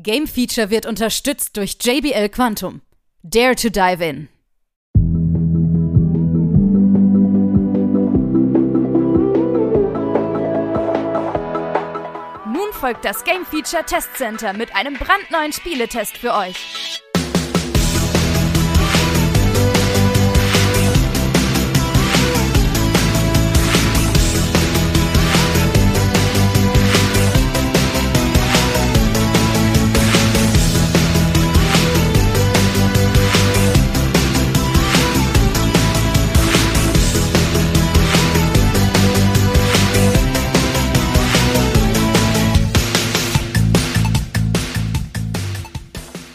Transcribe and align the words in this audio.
Game 0.00 0.28
Feature 0.28 0.70
wird 0.70 0.86
unterstützt 0.86 1.56
durch 1.56 1.76
JBL 1.82 2.28
Quantum. 2.28 2.82
Dare 3.24 3.56
to 3.56 3.68
dive 3.68 4.00
in. 4.04 4.28
Nun 12.46 12.72
folgt 12.72 13.04
das 13.04 13.24
Game 13.24 13.44
Feature 13.44 13.84
Test 13.84 14.14
Center 14.16 14.52
mit 14.52 14.72
einem 14.76 14.94
brandneuen 14.94 15.52
Spieletest 15.52 16.16
für 16.16 16.32
euch. 16.32 17.02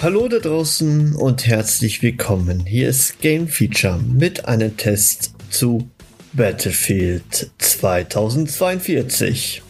Hallo 0.03 0.27
da 0.27 0.37
draußen 0.39 1.15
und 1.15 1.47
herzlich 1.47 2.01
willkommen. 2.01 2.65
Hier 2.65 2.89
ist 2.89 3.21
Game 3.21 3.47
Feature 3.47 3.97
mit 3.97 4.49
einem 4.49 4.75
Test 4.75 5.31
zu 5.49 5.87
Battlefield 6.33 7.51
2042. 7.57 9.61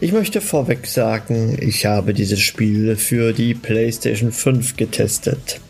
Ich 0.00 0.12
möchte 0.12 0.40
vorweg 0.40 0.86
sagen, 0.86 1.58
ich 1.60 1.84
habe 1.84 2.14
dieses 2.14 2.38
Spiel 2.38 2.94
für 2.94 3.32
die 3.32 3.54
PlayStation 3.54 4.30
5 4.30 4.76
getestet. 4.76 5.60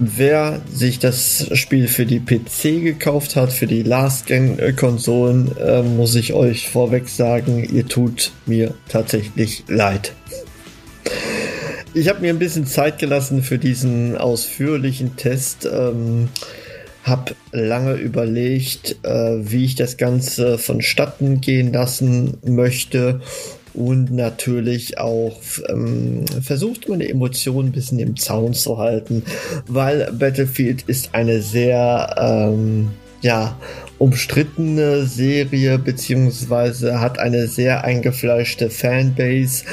Wer 0.00 0.62
sich 0.68 0.98
das 0.98 1.56
Spiel 1.56 1.86
für 1.86 2.06
die 2.06 2.18
PC 2.18 2.82
gekauft 2.82 3.36
hat, 3.36 3.52
für 3.52 3.68
die 3.68 3.84
Last-Gen-Konsolen, 3.84 5.56
äh, 5.58 5.84
muss 5.84 6.16
ich 6.16 6.32
euch 6.32 6.70
vorweg 6.70 7.08
sagen, 7.08 7.72
ihr 7.72 7.86
tut 7.86 8.32
mir 8.46 8.74
tatsächlich 8.88 9.62
leid. 9.68 10.12
Ich 11.92 12.08
habe 12.08 12.20
mir 12.20 12.32
ein 12.32 12.38
bisschen 12.38 12.66
Zeit 12.66 12.98
gelassen 12.98 13.42
für 13.42 13.58
diesen 13.58 14.16
ausführlichen 14.16 15.16
Test. 15.16 15.68
Ähm, 15.70 16.28
habe 17.02 17.34
lange 17.50 17.94
überlegt, 17.94 18.96
äh, 19.02 19.38
wie 19.40 19.64
ich 19.64 19.74
das 19.74 19.96
Ganze 19.96 20.58
vonstatten 20.58 21.40
gehen 21.40 21.72
lassen 21.72 22.36
möchte 22.44 23.20
und 23.72 24.12
natürlich 24.12 24.98
auch 24.98 25.40
ähm, 25.68 26.26
versucht, 26.42 26.88
meine 26.88 27.08
Emotionen 27.08 27.68
ein 27.68 27.72
bisschen 27.72 27.98
im 27.98 28.16
Zaun 28.16 28.52
zu 28.52 28.78
halten, 28.78 29.24
weil 29.66 30.12
Battlefield 30.12 30.82
ist 30.86 31.14
eine 31.14 31.40
sehr 31.40 32.14
ähm, 32.18 32.90
ja, 33.22 33.58
umstrittene 33.98 35.06
Serie 35.06 35.78
beziehungsweise 35.78 37.00
hat 37.00 37.18
eine 37.18 37.46
sehr 37.46 37.84
eingefleischte 37.84 38.70
Fanbase. 38.70 39.64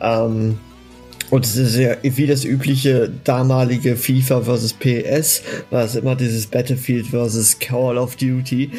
Ähm, 0.00 0.58
und 1.34 1.44
es 1.44 1.56
ist 1.56 1.76
ja 1.76 1.96
wie 2.00 2.28
das 2.28 2.44
übliche 2.44 3.10
damalige 3.24 3.96
FIFA 3.96 4.42
vs. 4.42 4.74
PS, 4.74 5.42
war 5.68 5.84
es 5.84 5.96
immer 5.96 6.14
dieses 6.14 6.46
Battlefield 6.46 7.08
vs. 7.08 7.58
Call 7.58 7.98
of 7.98 8.14
Duty. 8.14 8.70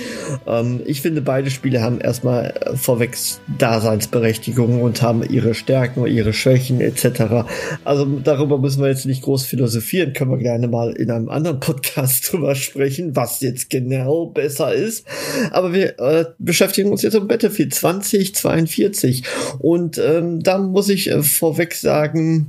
Ähm, 0.47 0.79
ich 0.85 1.01
finde, 1.01 1.21
beide 1.21 1.51
Spiele 1.51 1.81
haben 1.81 1.99
erstmal 1.99 2.53
vorweg 2.75 3.17
Daseinsberechtigung 3.59 4.81
und 4.81 5.01
haben 5.01 5.21
ihre 5.29 5.53
Stärken, 5.53 6.07
ihre 6.07 6.31
Schwächen 6.31 6.79
etc. 6.79 7.45
Also 7.83 8.05
darüber 8.23 8.57
müssen 8.57 8.81
wir 8.81 8.87
jetzt 8.87 9.05
nicht 9.05 9.23
groß 9.23 9.43
philosophieren, 9.43 10.13
können 10.13 10.31
wir 10.31 10.37
gerne 10.37 10.69
mal 10.69 10.93
in 10.93 11.11
einem 11.11 11.27
anderen 11.27 11.59
Podcast 11.59 12.31
drüber 12.31 12.55
sprechen, 12.55 13.17
was 13.17 13.41
jetzt 13.41 13.69
genau 13.69 14.27
besser 14.27 14.73
ist. 14.73 15.05
Aber 15.51 15.73
wir 15.73 15.99
äh, 15.99 16.23
beschäftigen 16.39 16.89
uns 16.89 17.01
jetzt 17.01 17.17
um 17.17 17.27
Battlefield 17.27 17.73
2042 17.73 19.23
und 19.59 19.97
ähm, 19.97 20.41
da 20.41 20.57
muss 20.57 20.87
ich 20.87 21.11
äh, 21.11 21.21
vorweg 21.21 21.73
sagen, 21.73 22.44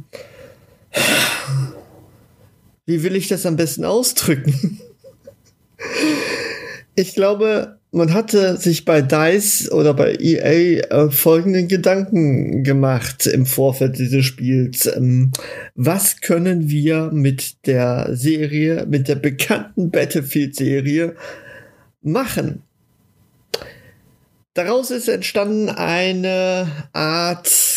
wie 2.87 3.03
will 3.03 3.17
ich 3.17 3.29
das 3.29 3.47
am 3.47 3.57
besten 3.57 3.85
ausdrücken? 3.85 4.81
Ich 6.95 7.15
glaube, 7.15 7.79
man 7.93 8.13
hatte 8.13 8.57
sich 8.57 8.85
bei 8.85 9.01
DICE 9.01 9.71
oder 9.71 9.95
bei 9.95 10.17
EA 10.19 10.83
äh, 10.91 11.11
folgenden 11.11 11.69
Gedanken 11.69 12.63
gemacht 12.63 13.27
im 13.27 13.47
Vorfeld 13.47 13.99
dieses 13.99 14.25
Spiels. 14.25 14.87
Ähm, 14.87 15.33
was 15.75 16.21
können 16.21 16.69
wir 16.69 17.11
mit 17.13 17.67
der 17.67 18.09
Serie, 18.13 18.87
mit 18.87 19.09
der 19.09 19.17
bekannten 19.17 19.91
Battlefield-Serie 19.91 21.17
machen? 22.03 22.63
Daraus 24.55 24.91
ist 24.91 25.09
entstanden 25.09 25.69
eine 25.69 26.67
Art 26.95 27.76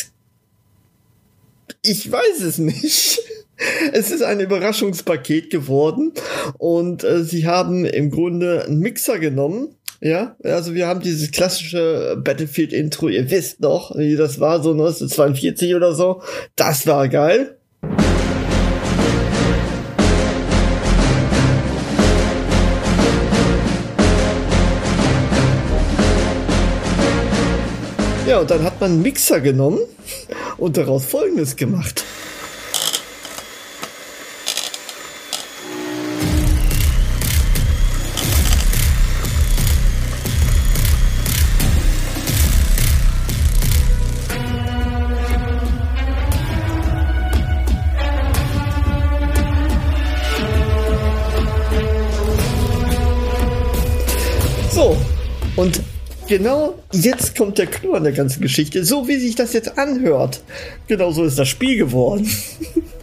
ich 1.82 2.12
weiß 2.12 2.42
es 2.42 2.58
nicht. 2.58 3.22
Es 3.92 4.10
ist 4.10 4.24
ein 4.24 4.40
Überraschungspaket 4.40 5.50
geworden 5.50 6.14
und 6.58 7.04
äh, 7.04 7.26
sie 7.26 7.46
haben 7.46 7.84
im 7.84 8.10
Grunde 8.10 8.64
einen 8.64 8.80
Mixer 8.80 9.20
genommen. 9.20 9.76
Ja, 10.00 10.38
also 10.46 10.74
wir 10.76 10.88
haben 10.88 11.02
dieses 11.02 11.32
klassische 11.32 12.16
Battlefield-Intro, 12.24 13.10
ihr 13.10 13.30
wisst 13.30 13.60
noch, 13.60 13.98
wie 13.98 14.16
das 14.16 14.40
war, 14.40 14.64
so 14.64 14.72
1942 14.72 15.76
oder 15.76 15.94
so. 15.94 16.22
Das 16.56 16.88
war 16.88 17.10
geil. 17.10 17.58
Ja, 28.26 28.40
und 28.40 28.50
dann 28.50 28.64
hat 28.64 28.80
man 28.80 28.92
einen 28.92 29.02
Mixer 29.02 29.42
genommen 29.42 29.80
und 30.60 30.78
daraus 30.78 31.06
Folgendes 31.06 31.56
gemacht. 31.56 32.04
So, 54.72 54.96
und 55.56 55.82
genau 56.30 56.76
jetzt 56.94 57.36
kommt 57.36 57.58
der 57.58 57.68
Clou 57.68 57.94
an 57.94 58.04
der 58.04 58.14
ganzen 58.14 58.42
Geschichte. 58.42 58.86
So 58.86 59.10
wie 59.10 59.18
sich 59.18 59.36
das 59.36 59.52
jetzt 59.52 59.78
anhört. 59.78 60.42
Genau 60.88 61.12
so 61.12 61.26
ist 61.26 61.38
das 61.38 61.50
Spiel 61.50 61.78
geworden. 61.78 62.30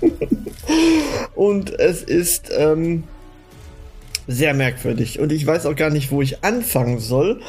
und 1.35 1.79
es 1.79 2.03
ist 2.03 2.51
ähm, 2.57 3.05
sehr 4.29 4.55
merkwürdig. 4.55 5.19
Und 5.19 5.33
ich 5.33 5.47
weiß 5.47 5.67
auch 5.67 5.77
gar 5.77 5.91
nicht, 5.91 6.11
wo 6.11 6.23
ich 6.23 6.45
anfangen 6.45 7.01
soll. 7.01 7.41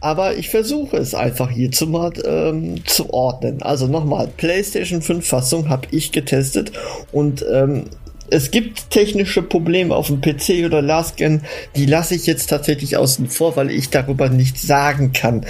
Aber 0.00 0.36
ich 0.36 0.48
versuche 0.48 0.96
es 0.96 1.14
einfach 1.14 1.50
hier 1.50 1.70
zu, 1.70 1.86
ähm, 2.24 2.84
zu 2.86 3.10
ordnen. 3.10 3.62
Also 3.62 3.86
nochmal, 3.86 4.28
PlayStation 4.36 5.02
5 5.02 5.26
Fassung 5.26 5.68
habe 5.68 5.86
ich 5.90 6.12
getestet. 6.12 6.72
Und 7.12 7.44
ähm, 7.52 7.84
es 8.30 8.50
gibt 8.50 8.90
technische 8.90 9.42
Probleme 9.42 9.94
auf 9.94 10.08
dem 10.08 10.20
PC 10.20 10.64
oder 10.64 10.82
Last 10.82 11.16
Gen, 11.16 11.42
die 11.76 11.86
lasse 11.86 12.14
ich 12.14 12.26
jetzt 12.26 12.48
tatsächlich 12.48 12.96
außen 12.96 13.28
vor, 13.28 13.56
weil 13.56 13.70
ich 13.70 13.90
darüber 13.90 14.28
nichts 14.28 14.62
sagen 14.62 15.12
kann. 15.12 15.46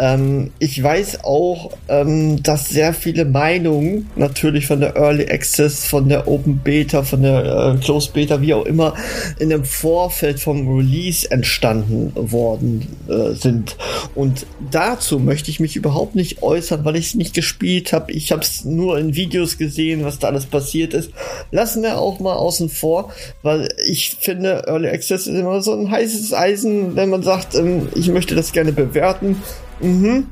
Ähm, 0.00 0.50
ich 0.58 0.82
weiß 0.82 1.24
auch, 1.24 1.72
ähm, 1.88 2.42
dass 2.42 2.70
sehr 2.70 2.94
viele 2.94 3.26
Meinungen 3.26 4.08
natürlich 4.16 4.66
von 4.66 4.80
der 4.80 4.96
Early 4.96 5.30
Access, 5.30 5.84
von 5.84 6.08
der 6.08 6.26
Open 6.26 6.60
Beta, 6.64 7.02
von 7.02 7.22
der 7.22 7.74
äh, 7.76 7.84
Closed 7.84 8.14
Beta, 8.14 8.40
wie 8.40 8.54
auch 8.54 8.64
immer, 8.64 8.94
in 9.38 9.50
dem 9.50 9.64
Vorfeld 9.64 10.40
vom 10.40 10.74
Release 10.74 11.30
entstanden 11.30 12.12
worden 12.14 12.96
äh, 13.08 13.34
sind. 13.34 13.76
Und 14.14 14.46
dazu 14.70 15.18
möchte 15.18 15.50
ich 15.50 15.60
mich 15.60 15.76
überhaupt 15.76 16.14
nicht 16.14 16.42
äußern, 16.42 16.82
weil 16.86 16.96
ich 16.96 17.08
es 17.08 17.14
nicht 17.14 17.34
gespielt 17.34 17.92
habe. 17.92 18.10
Ich 18.12 18.32
habe 18.32 18.40
es 18.40 18.64
nur 18.64 18.98
in 18.98 19.14
Videos 19.14 19.58
gesehen, 19.58 20.02
was 20.02 20.18
da 20.18 20.28
alles 20.28 20.46
passiert 20.46 20.94
ist. 20.94 21.10
Lassen 21.50 21.82
wir 21.82 21.98
auch 21.98 22.20
mal 22.20 22.36
außen 22.36 22.70
vor, 22.70 23.12
weil 23.42 23.68
ich 23.86 24.16
finde, 24.18 24.64
Early 24.66 24.88
Access 24.88 25.26
ist 25.26 25.38
immer 25.38 25.60
so 25.60 25.74
ein 25.74 25.90
heißes 25.90 26.32
Eisen, 26.32 26.96
wenn 26.96 27.10
man 27.10 27.22
sagt, 27.22 27.54
ähm, 27.54 27.88
ich 27.94 28.08
möchte 28.08 28.34
das 28.34 28.52
gerne 28.52 28.72
bewerten. 28.72 29.36
Mhm. 29.80 30.26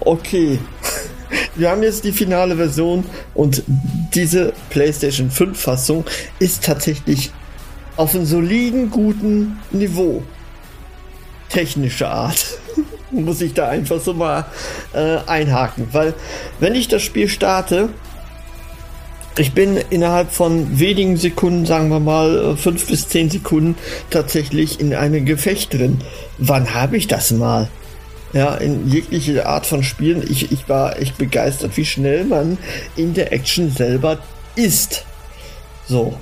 Okay. 0.00 0.58
Wir 1.56 1.70
haben 1.70 1.82
jetzt 1.82 2.04
die 2.04 2.12
finale 2.12 2.56
Version 2.56 3.04
und 3.34 3.62
diese 4.14 4.52
PlayStation 4.70 5.30
5 5.30 5.58
Fassung 5.58 6.04
ist 6.38 6.64
tatsächlich 6.64 7.30
auf 7.96 8.14
einem 8.14 8.26
soliden, 8.26 8.90
guten 8.90 9.58
Niveau. 9.72 10.22
Technische 11.48 12.08
Art. 12.08 12.58
Muss 13.10 13.40
ich 13.40 13.54
da 13.54 13.68
einfach 13.68 14.00
so 14.00 14.12
mal 14.12 14.46
äh, 14.92 15.18
einhaken. 15.26 15.88
Weil, 15.92 16.14
wenn 16.60 16.74
ich 16.74 16.88
das 16.88 17.02
Spiel 17.02 17.28
starte, 17.28 17.88
ich 19.38 19.52
bin 19.52 19.78
innerhalb 19.90 20.32
von 20.32 20.78
wenigen 20.78 21.16
Sekunden, 21.16 21.66
sagen 21.66 21.88
wir 21.88 22.00
mal 22.00 22.52
äh, 22.52 22.56
fünf 22.56 22.86
bis 22.86 23.08
zehn 23.08 23.30
Sekunden, 23.30 23.76
tatsächlich 24.10 24.80
in 24.80 24.94
einem 24.94 25.24
Gefecht 25.24 25.74
drin. 25.74 25.98
Wann 26.38 26.74
habe 26.74 26.96
ich 26.96 27.06
das 27.06 27.32
mal? 27.32 27.68
Ja, 28.36 28.54
in 28.54 28.86
jegliche 28.86 29.46
Art 29.46 29.64
von 29.64 29.82
Spielen. 29.82 30.22
Ich, 30.30 30.52
ich 30.52 30.68
war 30.68 31.00
echt 31.00 31.16
begeistert, 31.16 31.74
wie 31.78 31.86
schnell 31.86 32.26
man 32.26 32.58
in 32.94 33.14
der 33.14 33.32
Action 33.32 33.70
selber 33.70 34.18
ist. 34.56 35.06
So. 35.88 36.18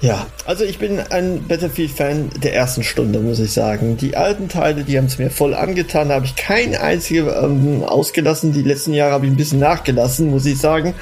Ja, 0.00 0.26
also 0.46 0.64
ich 0.64 0.78
bin 0.78 1.00
ein 1.00 1.46
Battlefield-Fan 1.46 2.30
der 2.42 2.54
ersten 2.54 2.82
Stunde, 2.82 3.18
muss 3.18 3.40
ich 3.40 3.52
sagen. 3.52 3.98
Die 3.98 4.16
alten 4.16 4.48
Teile, 4.48 4.84
die 4.84 4.96
haben 4.96 5.04
es 5.04 5.18
mir 5.18 5.28
voll 5.28 5.52
angetan, 5.52 6.08
habe 6.08 6.24
ich 6.24 6.34
keine 6.34 6.80
einzige 6.80 7.32
ähm, 7.32 7.82
ausgelassen. 7.82 8.54
Die 8.54 8.62
letzten 8.62 8.94
Jahre 8.94 9.12
habe 9.12 9.26
ich 9.26 9.32
ein 9.32 9.36
bisschen 9.36 9.58
nachgelassen, 9.58 10.30
muss 10.30 10.46
ich 10.46 10.58
sagen, 10.58 10.94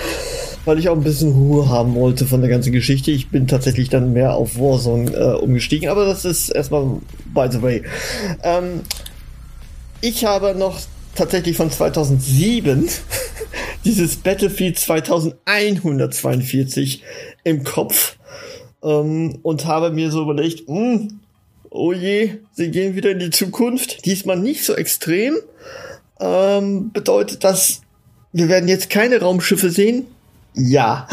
weil 0.64 0.78
ich 0.78 0.88
auch 0.88 0.96
ein 0.96 1.04
bisschen 1.04 1.32
Ruhe 1.32 1.68
haben 1.68 1.94
wollte 1.94 2.26
von 2.26 2.40
der 2.40 2.50
ganzen 2.50 2.72
Geschichte. 2.72 3.10
Ich 3.10 3.30
bin 3.30 3.46
tatsächlich 3.46 3.88
dann 3.88 4.12
mehr 4.12 4.34
auf 4.34 4.58
Warzone 4.58 5.12
äh, 5.12 5.34
umgestiegen, 5.34 5.88
aber 5.88 6.06
das 6.06 6.24
ist 6.24 6.48
erstmal 6.48 7.00
by 7.32 7.48
the 7.50 7.62
way. 7.62 7.82
Ähm, 8.42 8.80
ich 10.00 10.24
habe 10.24 10.54
noch 10.54 10.80
tatsächlich 11.14 11.56
von 11.56 11.70
2007 11.70 12.88
dieses 13.84 14.16
Battlefield 14.16 14.78
2142 14.78 17.02
im 17.44 17.62
Kopf 17.64 18.16
ähm, 18.82 19.38
und 19.42 19.66
habe 19.66 19.90
mir 19.90 20.10
so 20.10 20.22
überlegt, 20.22 20.68
mh, 20.68 20.76
hm, 20.76 21.20
oh 21.70 21.92
je, 21.92 22.36
sie 22.52 22.70
gehen 22.70 22.94
wieder 22.94 23.10
in 23.10 23.18
die 23.18 23.30
Zukunft. 23.30 24.06
Diesmal 24.06 24.38
nicht 24.38 24.64
so 24.64 24.74
extrem. 24.74 25.34
Ähm, 26.20 26.92
bedeutet 26.92 27.42
das, 27.44 27.82
wir 28.32 28.48
werden 28.48 28.68
jetzt 28.68 28.90
keine 28.90 29.20
Raumschiffe 29.20 29.70
sehen? 29.70 30.06
Ja. 30.54 31.08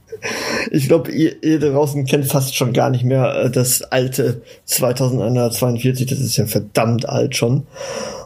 ich 0.70 0.88
glaube, 0.88 1.10
ihr, 1.10 1.42
ihr 1.42 1.60
draußen 1.60 2.06
kennt 2.06 2.26
fast 2.26 2.54
schon 2.54 2.72
gar 2.72 2.88
nicht 2.90 3.04
mehr 3.04 3.44
äh, 3.44 3.50
das 3.50 3.82
alte 3.82 4.42
2142. 4.64 6.06
Das 6.06 6.20
ist 6.20 6.36
ja 6.36 6.46
verdammt 6.46 7.08
alt 7.08 7.36
schon. 7.36 7.66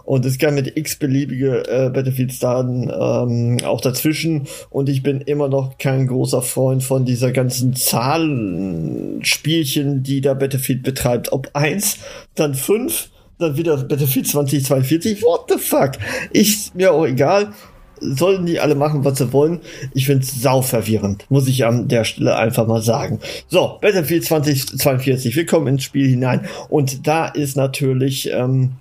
Und 0.05 0.25
es 0.27 0.39
gab 0.39 0.53
mit 0.53 0.77
x-beliebige 0.77 1.67
äh, 1.67 1.89
Battlefields 1.89 2.39
dann 2.39 2.91
ähm, 2.91 3.56
auch 3.65 3.81
dazwischen. 3.81 4.47
Und 4.69 4.91
ich 4.91 5.03
bin 5.03 5.23
immer 5.23 5.49
noch 5.49 5.79
kein 5.79 6.06
großer 6.06 6.43
Freund 6.43 6.85
von 6.85 7.07
dieser 7.07 7.33
ganzen 7.33 7.75
Zahlenspielchen, 7.75 10.03
die 10.03 10.21
da 10.21 10.35
Battlefield 10.35 10.83
betreibt. 10.83 11.33
Ob 11.33 11.49
eins, 11.55 11.97
dann 12.35 12.55
fünf, 12.55 13.09
dann 13.39 13.57
wieder 13.57 13.79
Battlefield 13.79 14.29
2042. 14.29 15.23
What 15.23 15.47
the 15.49 15.57
fuck? 15.59 15.93
Ich, 16.33 16.75
mir 16.75 16.93
auch 16.93 17.07
egal. 17.07 17.55
Sollen 18.00 18.46
die 18.46 18.61
alle 18.61 18.75
machen, 18.75 19.05
was 19.05 19.19
sie 19.19 19.32
wollen. 19.32 19.61
Ich 19.93 20.06
find's 20.06 20.41
sau 20.41 20.62
verwirrend, 20.62 21.26
muss 21.31 21.49
ich 21.49 21.64
an 21.64 21.88
der 21.88 22.05
Stelle 22.05 22.37
einfach 22.37 22.67
mal 22.67 22.82
sagen. 22.82 23.20
So, 23.49 23.79
Battlefield 23.81 24.25
2042, 24.25 25.37
wir 25.37 25.46
kommen 25.46 25.67
ins 25.69 25.85
Spiel 25.85 26.08
hinein. 26.08 26.46
Und 26.69 27.06
da 27.06 27.26
ist 27.26 27.56
natürlich, 27.56 28.31
ähm, 28.31 28.73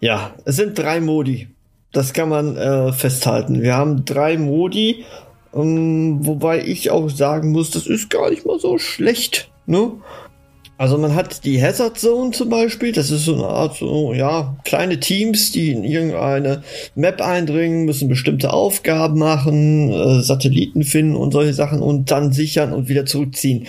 ja, 0.00 0.34
es 0.44 0.56
sind 0.56 0.78
drei 0.78 1.00
Modi. 1.00 1.48
Das 1.92 2.12
kann 2.12 2.28
man 2.28 2.56
äh, 2.56 2.92
festhalten. 2.92 3.62
Wir 3.62 3.74
haben 3.74 4.04
drei 4.04 4.36
Modi, 4.36 5.04
ähm, 5.54 6.18
wobei 6.26 6.62
ich 6.62 6.90
auch 6.90 7.08
sagen 7.08 7.52
muss, 7.52 7.70
das 7.70 7.86
ist 7.86 8.10
gar 8.10 8.30
nicht 8.30 8.44
mal 8.44 8.58
so 8.58 8.78
schlecht. 8.78 9.50
Ne? 9.66 9.92
Also 10.78 10.98
man 10.98 11.14
hat 11.14 11.44
die 11.44 11.62
Hazard 11.62 11.98
Zone 11.98 12.32
zum 12.32 12.50
Beispiel, 12.50 12.92
das 12.92 13.10
ist 13.10 13.24
so 13.24 13.34
eine 13.34 13.46
Art, 13.46 13.78
so, 13.78 14.12
ja, 14.12 14.56
kleine 14.64 15.00
Teams, 15.00 15.50
die 15.50 15.70
in 15.72 15.84
irgendeine 15.84 16.62
Map 16.94 17.22
eindringen, 17.22 17.86
müssen 17.86 18.08
bestimmte 18.08 18.52
Aufgaben 18.52 19.18
machen, 19.18 19.90
äh, 19.90 20.22
Satelliten 20.22 20.82
finden 20.84 21.16
und 21.16 21.32
solche 21.32 21.54
Sachen 21.54 21.80
und 21.80 22.10
dann 22.10 22.32
sichern 22.32 22.74
und 22.74 22.88
wieder 22.88 23.06
zurückziehen. 23.06 23.66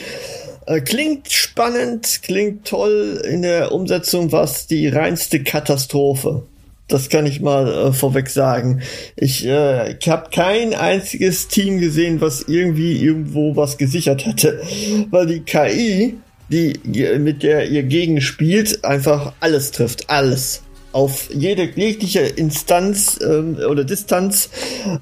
Äh, 0.66 0.82
klingt 0.82 1.32
spannend, 1.32 2.24
klingt 2.24 2.68
toll 2.68 3.22
in 3.26 3.42
der 3.42 3.72
Umsetzung, 3.72 4.34
was 4.34 4.68
die 4.68 4.90
reinste 4.90 5.42
Katastrophe. 5.42 6.44
Das 6.90 7.08
kann 7.08 7.26
ich 7.26 7.40
mal 7.40 7.68
äh, 7.68 7.94
vorweg 7.94 8.30
sagen. 8.30 8.82
Ich, 9.16 9.46
äh, 9.46 9.96
ich 9.98 10.10
habe 10.10 10.30
kein 10.30 10.74
einziges 10.74 11.48
Team 11.48 11.80
gesehen, 11.80 12.20
was 12.20 12.42
irgendwie 12.42 13.02
irgendwo 13.02 13.56
was 13.56 13.78
gesichert 13.78 14.26
hätte, 14.26 14.62
weil 15.10 15.26
die 15.26 15.40
KI, 15.40 16.18
die 16.50 16.80
mit 17.20 17.44
der 17.44 17.70
ihr 17.70 17.84
gegen 17.84 18.22
spielt, 18.22 18.84
einfach 18.84 19.34
alles 19.40 19.72
trifft, 19.72 20.10
alles 20.10 20.64
auf 20.98 21.30
jede 21.32 21.70
jegliche 21.76 22.22
Instanz 22.22 23.20
ähm, 23.22 23.58
oder 23.70 23.84
Distanz 23.84 24.50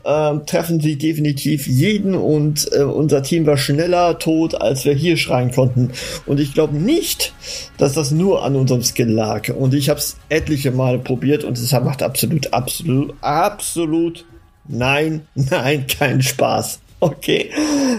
äh, 0.03 0.37
treffen 0.45 0.81
sie 0.81 0.97
definitiv 0.97 1.67
jeden 1.67 2.15
und 2.15 2.69
äh, 2.73 2.83
unser 2.83 3.23
Team 3.23 3.45
war 3.45 3.55
schneller 3.55 4.19
tot, 4.19 4.59
als 4.59 4.83
wir 4.83 4.93
hier 4.93 5.15
schreien 5.15 5.51
konnten. 5.51 5.91
Und 6.25 6.41
ich 6.41 6.53
glaube 6.53 6.75
nicht, 6.75 7.33
dass 7.77 7.93
das 7.93 8.11
nur 8.11 8.43
an 8.43 8.57
unserem 8.57 8.83
Skill 8.83 9.09
lag. 9.09 9.47
Und 9.49 9.73
ich 9.73 9.87
habe 9.87 9.99
es 9.99 10.17
etliche 10.27 10.71
Male 10.71 10.99
probiert 10.99 11.45
und 11.45 11.57
es 11.57 11.71
macht 11.71 12.03
absolut, 12.03 12.51
absolut, 12.51 13.13
absolut 13.21 14.25
nein, 14.67 15.21
nein, 15.35 15.87
keinen 15.87 16.21
Spaß. 16.21 16.79
Okay, 16.99 17.51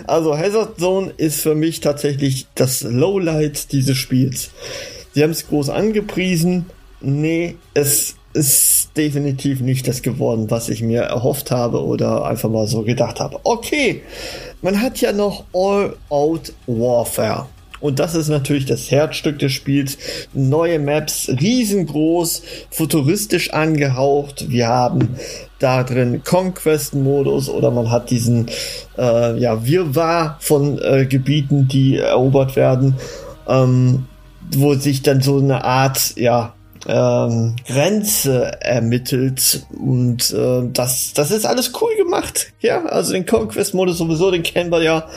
also 0.06 0.36
Hazard 0.36 0.78
Zone 0.78 1.12
ist 1.16 1.40
für 1.40 1.54
mich 1.54 1.80
tatsächlich 1.80 2.46
das 2.54 2.82
Lowlight 2.82 3.72
dieses 3.72 3.96
Spiels. 3.96 4.50
Sie 5.12 5.22
haben 5.22 5.30
es 5.30 5.46
groß 5.48 5.70
angepriesen, 5.70 6.66
nee, 7.00 7.56
es 7.74 8.16
ist 8.32 8.90
definitiv 8.96 9.60
nicht 9.60 9.88
das 9.88 10.02
geworden, 10.02 10.50
was 10.50 10.68
ich 10.68 10.82
mir 10.82 11.02
erhofft 11.02 11.50
habe 11.50 11.84
oder 11.84 12.26
einfach 12.26 12.50
mal 12.50 12.66
so 12.66 12.82
gedacht 12.82 13.20
habe. 13.20 13.40
Okay, 13.44 14.02
man 14.62 14.80
hat 14.80 15.00
ja 15.00 15.12
noch 15.12 15.44
All-Out 15.52 16.52
Warfare. 16.66 17.48
Und 17.80 17.98
das 17.98 18.14
ist 18.14 18.28
natürlich 18.28 18.66
das 18.66 18.90
Herzstück 18.90 19.38
des 19.38 19.52
Spiels. 19.52 19.98
Neue 20.32 20.78
Maps, 20.78 21.28
riesengroß, 21.28 22.42
futuristisch 22.70 23.52
angehaucht. 23.52 24.50
Wir 24.50 24.68
haben 24.68 25.16
da 25.58 25.82
drin 25.84 26.22
Conquest-Modus 26.24 27.48
oder 27.48 27.70
man 27.70 27.90
hat 27.90 28.10
diesen 28.10 28.46
äh, 28.98 29.38
ja, 29.38 29.66
Wirrwarr 29.66 30.36
von 30.40 30.78
äh, 30.78 31.06
Gebieten, 31.06 31.68
die 31.68 31.96
erobert 31.96 32.56
werden, 32.56 32.96
ähm, 33.48 34.06
wo 34.54 34.74
sich 34.74 35.02
dann 35.02 35.20
so 35.20 35.38
eine 35.38 35.64
Art, 35.64 36.16
ja, 36.16 36.55
ähm, 36.88 37.56
Grenze 37.66 38.60
ermittelt 38.60 39.66
und 39.78 40.32
äh, 40.32 40.62
das, 40.72 41.12
das 41.14 41.30
ist 41.30 41.46
alles 41.46 41.72
cool 41.80 41.94
gemacht. 41.96 42.52
Ja, 42.60 42.84
also 42.86 43.12
den 43.12 43.26
Conquest-Modus 43.26 43.98
sowieso, 43.98 44.30
den 44.30 44.42
kennen 44.42 44.70
wir 44.70 44.82
ja 44.82 45.08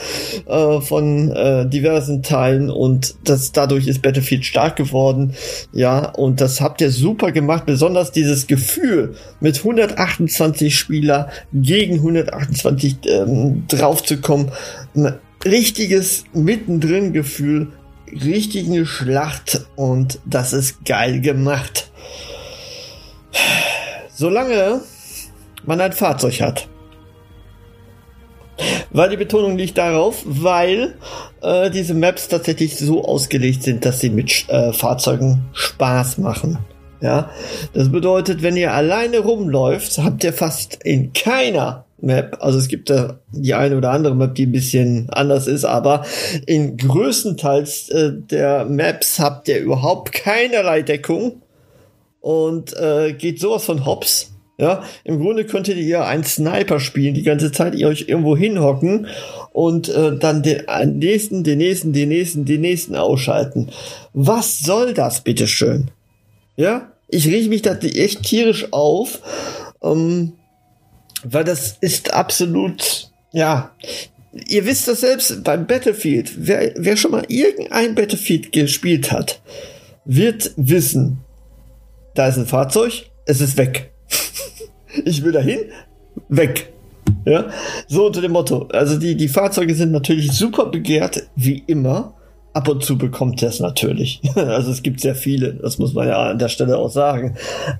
äh, 0.46 0.80
von 0.80 1.30
äh, 1.32 1.68
diversen 1.68 2.22
Teilen 2.22 2.70
und 2.70 3.14
das 3.24 3.52
dadurch 3.52 3.86
ist 3.86 4.02
Battlefield 4.02 4.44
stark 4.44 4.76
geworden. 4.76 5.34
Ja, 5.72 6.10
und 6.10 6.40
das 6.40 6.60
habt 6.60 6.80
ihr 6.80 6.90
super 6.90 7.32
gemacht, 7.32 7.66
besonders 7.66 8.12
dieses 8.12 8.46
Gefühl 8.46 9.14
mit 9.40 9.58
128 9.58 10.76
Spieler 10.76 11.28
gegen 11.52 11.96
128 11.96 12.96
ähm, 13.06 13.64
draufzukommen. 13.68 14.50
Richtiges 15.44 16.24
mittendrin 16.34 17.12
Gefühl 17.12 17.68
richtige 18.12 18.86
Schlacht 18.86 19.66
und 19.76 20.20
das 20.24 20.52
ist 20.52 20.84
geil 20.84 21.20
gemacht. 21.20 21.90
Solange 24.14 24.80
man 25.64 25.80
ein 25.80 25.92
Fahrzeug 25.92 26.40
hat. 26.40 26.68
Weil 28.90 29.10
die 29.10 29.16
Betonung 29.16 29.56
liegt 29.56 29.78
darauf, 29.78 30.22
weil 30.24 30.94
äh, 31.42 31.70
diese 31.70 31.94
Maps 31.94 32.28
tatsächlich 32.28 32.76
so 32.76 33.04
ausgelegt 33.04 33.62
sind, 33.62 33.84
dass 33.84 34.00
sie 34.00 34.10
mit 34.10 34.48
äh, 34.48 34.72
Fahrzeugen 34.72 35.48
Spaß 35.52 36.18
machen. 36.18 36.58
Ja, 37.00 37.30
das 37.72 37.90
bedeutet, 37.90 38.42
wenn 38.42 38.58
ihr 38.58 38.74
alleine 38.74 39.20
rumläuft, 39.20 39.96
habt 39.98 40.22
ihr 40.22 40.34
fast 40.34 40.74
in 40.84 41.14
keiner 41.14 41.86
Map. 42.02 42.38
Also 42.40 42.58
es 42.58 42.68
gibt 42.68 42.90
da 42.90 43.20
die 43.32 43.54
eine 43.54 43.76
oder 43.76 43.90
andere 43.90 44.14
Map, 44.14 44.34
die 44.34 44.46
ein 44.46 44.52
bisschen 44.52 45.08
anders 45.10 45.46
ist, 45.46 45.64
aber 45.64 46.04
in 46.46 46.76
größtenteils 46.76 47.88
äh, 47.90 48.12
der 48.14 48.64
Maps 48.64 49.18
habt 49.18 49.48
ihr 49.48 49.58
überhaupt 49.60 50.12
keinerlei 50.12 50.82
Deckung 50.82 51.42
und 52.20 52.76
äh, 52.76 53.12
geht 53.12 53.40
sowas 53.40 53.64
von 53.64 53.86
hops. 53.86 54.32
Ja, 54.58 54.84
im 55.04 55.20
Grunde 55.20 55.46
könntet 55.46 55.78
ihr 55.78 56.04
einen 56.04 56.24
Sniper 56.24 56.80
spielen, 56.80 57.14
die 57.14 57.22
ganze 57.22 57.50
Zeit 57.50 57.74
ihr 57.74 57.88
euch 57.88 58.08
irgendwo 58.08 58.36
hinhocken 58.36 59.06
und 59.52 59.88
äh, 59.88 60.18
dann 60.18 60.42
den 60.42 60.64
nächsten, 60.98 61.44
den 61.44 61.56
nächsten, 61.56 61.94
den 61.94 62.10
nächsten, 62.10 62.44
den 62.44 62.60
nächsten 62.60 62.94
ausschalten. 62.94 63.70
Was 64.12 64.60
soll 64.60 64.92
das, 64.92 65.24
bitteschön? 65.24 65.90
Ja, 66.56 66.92
ich 67.08 67.26
rieche 67.26 67.48
mich 67.48 67.62
da 67.62 67.74
echt 67.74 68.22
tierisch 68.22 68.70
auf. 68.70 69.20
Ähm, 69.82 70.34
weil 71.24 71.44
das 71.44 71.76
ist 71.80 72.12
absolut, 72.12 73.10
ja, 73.32 73.74
ihr 74.32 74.64
wisst 74.66 74.88
das 74.88 75.00
selbst 75.00 75.42
beim 75.44 75.66
Battlefield. 75.66 76.32
Wer, 76.36 76.72
wer 76.76 76.96
schon 76.96 77.10
mal 77.10 77.24
irgendein 77.28 77.94
Battlefield 77.94 78.52
gespielt 78.52 79.12
hat, 79.12 79.40
wird 80.04 80.52
wissen, 80.56 81.18
da 82.14 82.28
ist 82.28 82.38
ein 82.38 82.46
Fahrzeug, 82.46 83.10
es 83.26 83.40
ist 83.40 83.56
weg. 83.56 83.92
ich 85.04 85.22
will 85.22 85.32
dahin, 85.32 85.60
weg. 86.28 86.72
Ja, 87.24 87.50
so 87.88 88.06
unter 88.06 88.20
dem 88.20 88.32
Motto. 88.32 88.68
Also 88.72 88.98
die, 88.98 89.16
die 89.16 89.28
Fahrzeuge 89.28 89.74
sind 89.74 89.92
natürlich 89.92 90.32
super 90.32 90.66
begehrt, 90.66 91.28
wie 91.36 91.62
immer. 91.66 92.14
Ab 92.52 92.66
und 92.66 92.84
zu 92.84 92.98
bekommt 92.98 93.42
er 93.42 93.50
es 93.50 93.60
natürlich. 93.60 94.20
Also 94.34 94.70
es 94.70 94.82
gibt 94.82 95.00
sehr 95.00 95.14
viele, 95.14 95.54
das 95.54 95.78
muss 95.78 95.94
man 95.94 96.08
ja 96.08 96.30
an 96.30 96.38
der 96.38 96.48
Stelle 96.48 96.78
auch 96.78 96.90
sagen. 96.90 97.36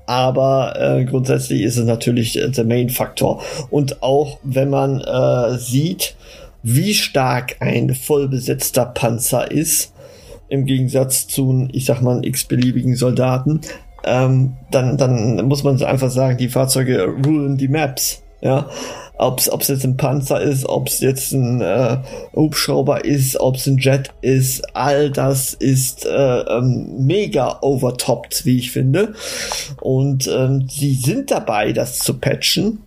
Aber 0.07 0.75
äh, 0.79 1.05
grundsätzlich 1.05 1.63
ist 1.63 1.77
es 1.77 1.85
natürlich 1.85 2.35
der 2.35 2.65
Main-Faktor. 2.65 3.43
Und 3.71 4.03
auch 4.03 4.39
wenn 4.45 4.71
man 4.71 5.01
äh, 5.01 5.59
sieht, 5.59 6.15
wie 6.63 6.95
stark 6.95 7.57
ein 7.61 7.95
vollbesetzter 7.95 8.87
Panzer 8.87 9.51
ist, 9.51 9.93
im 10.49 10.67
Gegensatz 10.67 11.27
zu, 11.27 11.69
ich 11.73 11.87
sag 11.87 12.03
mal, 12.03 12.25
x-beliebigen 12.25 12.97
Soldaten, 12.97 13.61
ähm, 14.05 14.55
dann, 14.71 14.97
dann 14.99 15.47
muss 15.47 15.63
man 15.63 15.83
einfach 15.83 16.11
sagen, 16.11 16.39
die 16.39 16.49
Fahrzeuge 16.49 17.07
rulen 17.25 17.57
die 17.57 17.69
Maps. 17.69 18.23
Ja, 18.43 18.71
ob 19.21 19.39
es 19.39 19.69
jetzt 19.69 19.85
ein 19.85 19.97
Panzer 19.97 20.41
ist, 20.41 20.67
ob 20.67 20.89
es 20.89 21.01
jetzt 21.01 21.33
ein 21.33 21.61
äh, 21.61 21.99
Hubschrauber 22.35 23.05
ist, 23.05 23.39
ob 23.39 23.57
es 23.57 23.67
ein 23.67 23.79
Jet 23.79 24.11
ist, 24.23 24.75
all 24.75 25.11
das 25.11 25.55
ist 25.55 26.07
äh, 26.07 26.41
ähm, 26.41 27.07
mega 27.07 27.59
overtopped, 27.61 28.45
wie 28.45 28.59
ich 28.59 28.71
finde. 28.71 29.15
Und 29.81 30.27
ähm, 30.27 30.67
sie 30.69 30.95
sind 30.95 31.31
dabei, 31.31 31.73
das 31.73 31.99
zu 31.99 32.15
patchen. 32.15 32.81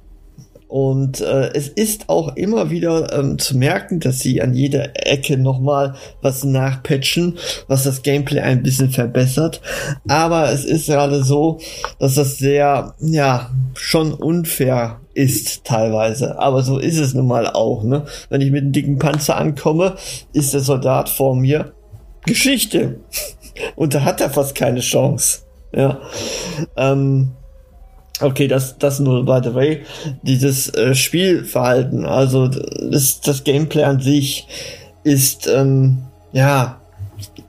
Und 0.73 1.21
äh, 1.21 1.51
es 1.53 1.67
ist 1.67 2.09
auch 2.09 2.35
immer 2.35 2.71
wieder 2.71 3.13
ähm, 3.13 3.37
zu 3.37 3.55
merken, 3.55 3.99
dass 3.99 4.21
sie 4.21 4.41
an 4.41 4.55
jeder 4.55 4.89
Ecke 4.95 5.37
nochmal 5.37 5.93
was 6.23 6.43
nachpatchen, 6.43 7.37
was 7.67 7.83
das 7.83 8.01
Gameplay 8.01 8.39
ein 8.39 8.63
bisschen 8.63 8.89
verbessert. 8.89 9.61
Aber 10.07 10.51
es 10.51 10.65
ist 10.65 10.87
gerade 10.87 11.23
so, 11.23 11.59
dass 11.99 12.15
das 12.15 12.39
sehr, 12.39 12.95
ja, 12.99 13.51
schon 13.75 14.15
unfair 14.15 14.99
ist 15.13 15.63
teilweise. 15.63 16.39
Aber 16.39 16.63
so 16.63 16.79
ist 16.79 16.97
es 16.97 17.13
nun 17.13 17.27
mal 17.27 17.45
auch. 17.45 17.83
Ne? 17.83 18.05
Wenn 18.29 18.41
ich 18.41 18.49
mit 18.49 18.63
einem 18.63 18.71
dicken 18.71 18.97
Panzer 18.97 19.37
ankomme, 19.37 19.95
ist 20.33 20.55
der 20.55 20.61
Soldat 20.61 21.07
vor 21.07 21.35
mir 21.35 21.73
Geschichte. 22.25 22.99
Und 23.75 23.93
da 23.93 24.05
hat 24.05 24.21
er 24.21 24.31
fast 24.31 24.55
keine 24.55 24.79
Chance. 24.79 25.41
Ja. 25.71 26.01
Ähm, 26.75 27.33
Okay, 28.21 28.47
das, 28.47 28.77
das 28.77 28.99
nur, 28.99 29.25
by 29.25 29.39
the 29.43 29.55
way. 29.55 29.81
Dieses 30.21 30.69
äh, 30.75 30.93
Spielverhalten, 30.93 32.05
also 32.05 32.47
das, 32.47 33.21
das 33.21 33.43
Gameplay 33.43 33.83
an 33.83 33.99
sich 33.99 34.47
ist, 35.03 35.47
ähm, 35.47 36.03
ja, 36.31 36.79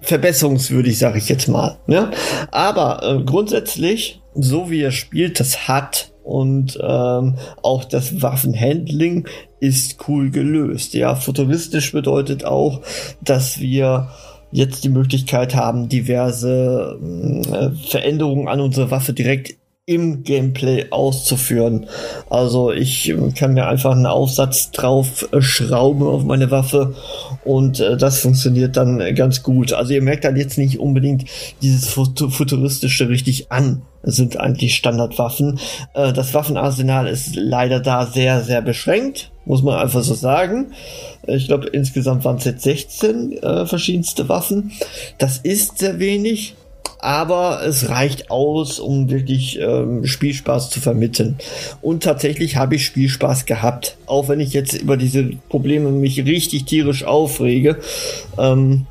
verbesserungswürdig, 0.00 0.98
sage 0.98 1.18
ich 1.18 1.28
jetzt 1.28 1.48
mal. 1.48 1.76
Ja? 1.86 2.10
Aber 2.50 3.02
äh, 3.02 3.22
grundsätzlich, 3.22 4.22
so 4.34 4.70
wie 4.70 4.80
er 4.80 4.90
spielt, 4.92 5.38
das 5.40 5.68
hat 5.68 6.12
und 6.22 6.78
ähm, 6.82 7.34
auch 7.62 7.84
das 7.84 8.22
Waffenhandling 8.22 9.28
ist 9.60 10.08
cool 10.08 10.30
gelöst. 10.30 10.94
Ja, 10.94 11.14
futuristisch 11.14 11.92
bedeutet 11.92 12.44
auch, 12.44 12.80
dass 13.20 13.60
wir 13.60 14.08
jetzt 14.50 14.84
die 14.84 14.88
Möglichkeit 14.88 15.54
haben, 15.54 15.88
diverse 15.88 16.98
äh, 17.52 17.88
Veränderungen 17.88 18.48
an 18.48 18.60
unserer 18.60 18.90
Waffe 18.90 19.12
direkt 19.12 19.56
im 19.86 20.24
Gameplay 20.24 20.86
auszuführen. 20.90 21.86
Also 22.30 22.72
ich 22.72 23.10
ähm, 23.10 23.34
kann 23.34 23.52
mir 23.52 23.66
einfach 23.66 23.92
einen 23.92 24.06
Aufsatz 24.06 24.70
drauf 24.70 25.28
äh, 25.32 25.42
schrauben 25.42 26.04
auf 26.04 26.24
meine 26.24 26.50
Waffe 26.50 26.94
und 27.44 27.80
äh, 27.80 27.98
das 27.98 28.20
funktioniert 28.20 28.78
dann 28.78 29.14
ganz 29.14 29.42
gut. 29.42 29.74
Also 29.74 29.92
ihr 29.92 30.00
merkt 30.00 30.24
dann 30.24 30.36
jetzt 30.36 30.56
nicht 30.56 30.80
unbedingt 30.80 31.26
dieses 31.60 31.88
futuristische 31.88 33.10
richtig 33.10 33.52
an. 33.52 33.82
Das 34.02 34.16
sind 34.16 34.38
eigentlich 34.40 34.74
Standardwaffen. 34.74 35.58
Äh, 35.92 36.14
das 36.14 36.32
Waffenarsenal 36.32 37.06
ist 37.06 37.36
leider 37.36 37.80
da 37.80 38.06
sehr, 38.06 38.42
sehr 38.42 38.62
beschränkt, 38.62 39.32
muss 39.44 39.62
man 39.62 39.78
einfach 39.78 40.02
so 40.02 40.14
sagen. 40.14 40.72
Ich 41.26 41.46
glaube, 41.46 41.66
insgesamt 41.66 42.24
waren 42.24 42.36
es 42.36 42.44
jetzt 42.44 42.62
16 42.62 43.32
äh, 43.42 43.66
verschiedenste 43.66 44.30
Waffen. 44.30 44.72
Das 45.18 45.36
ist 45.36 45.76
sehr 45.76 45.98
wenig 45.98 46.54
aber 47.04 47.60
es 47.66 47.90
reicht 47.90 48.30
aus, 48.30 48.80
um 48.80 49.10
wirklich 49.10 49.60
ähm, 49.60 50.06
Spielspaß 50.06 50.70
zu 50.70 50.80
vermitteln. 50.80 51.36
Und 51.82 52.02
tatsächlich 52.02 52.56
habe 52.56 52.76
ich 52.76 52.86
Spielspaß 52.86 53.44
gehabt, 53.44 53.98
auch 54.06 54.28
wenn 54.28 54.40
ich 54.40 54.54
jetzt 54.54 54.72
über 54.72 54.96
diese 54.96 55.24
Probleme 55.50 55.90
mich 55.90 56.24
richtig 56.24 56.64
tierisch 56.64 57.04
aufrege. 57.04 57.76
Ähm, 58.38 58.86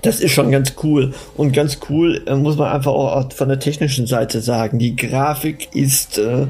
das 0.00 0.20
ist 0.20 0.32
schon 0.32 0.50
ganz 0.50 0.72
cool. 0.82 1.12
Und 1.36 1.52
ganz 1.52 1.80
cool 1.90 2.22
äh, 2.26 2.34
muss 2.34 2.56
man 2.56 2.72
einfach 2.72 2.92
auch 2.92 3.30
von 3.30 3.50
der 3.50 3.60
technischen 3.60 4.06
Seite 4.06 4.40
sagen. 4.40 4.78
Die 4.78 4.96
Grafik 4.96 5.68
ist, 5.74 6.16
äh, 6.16 6.46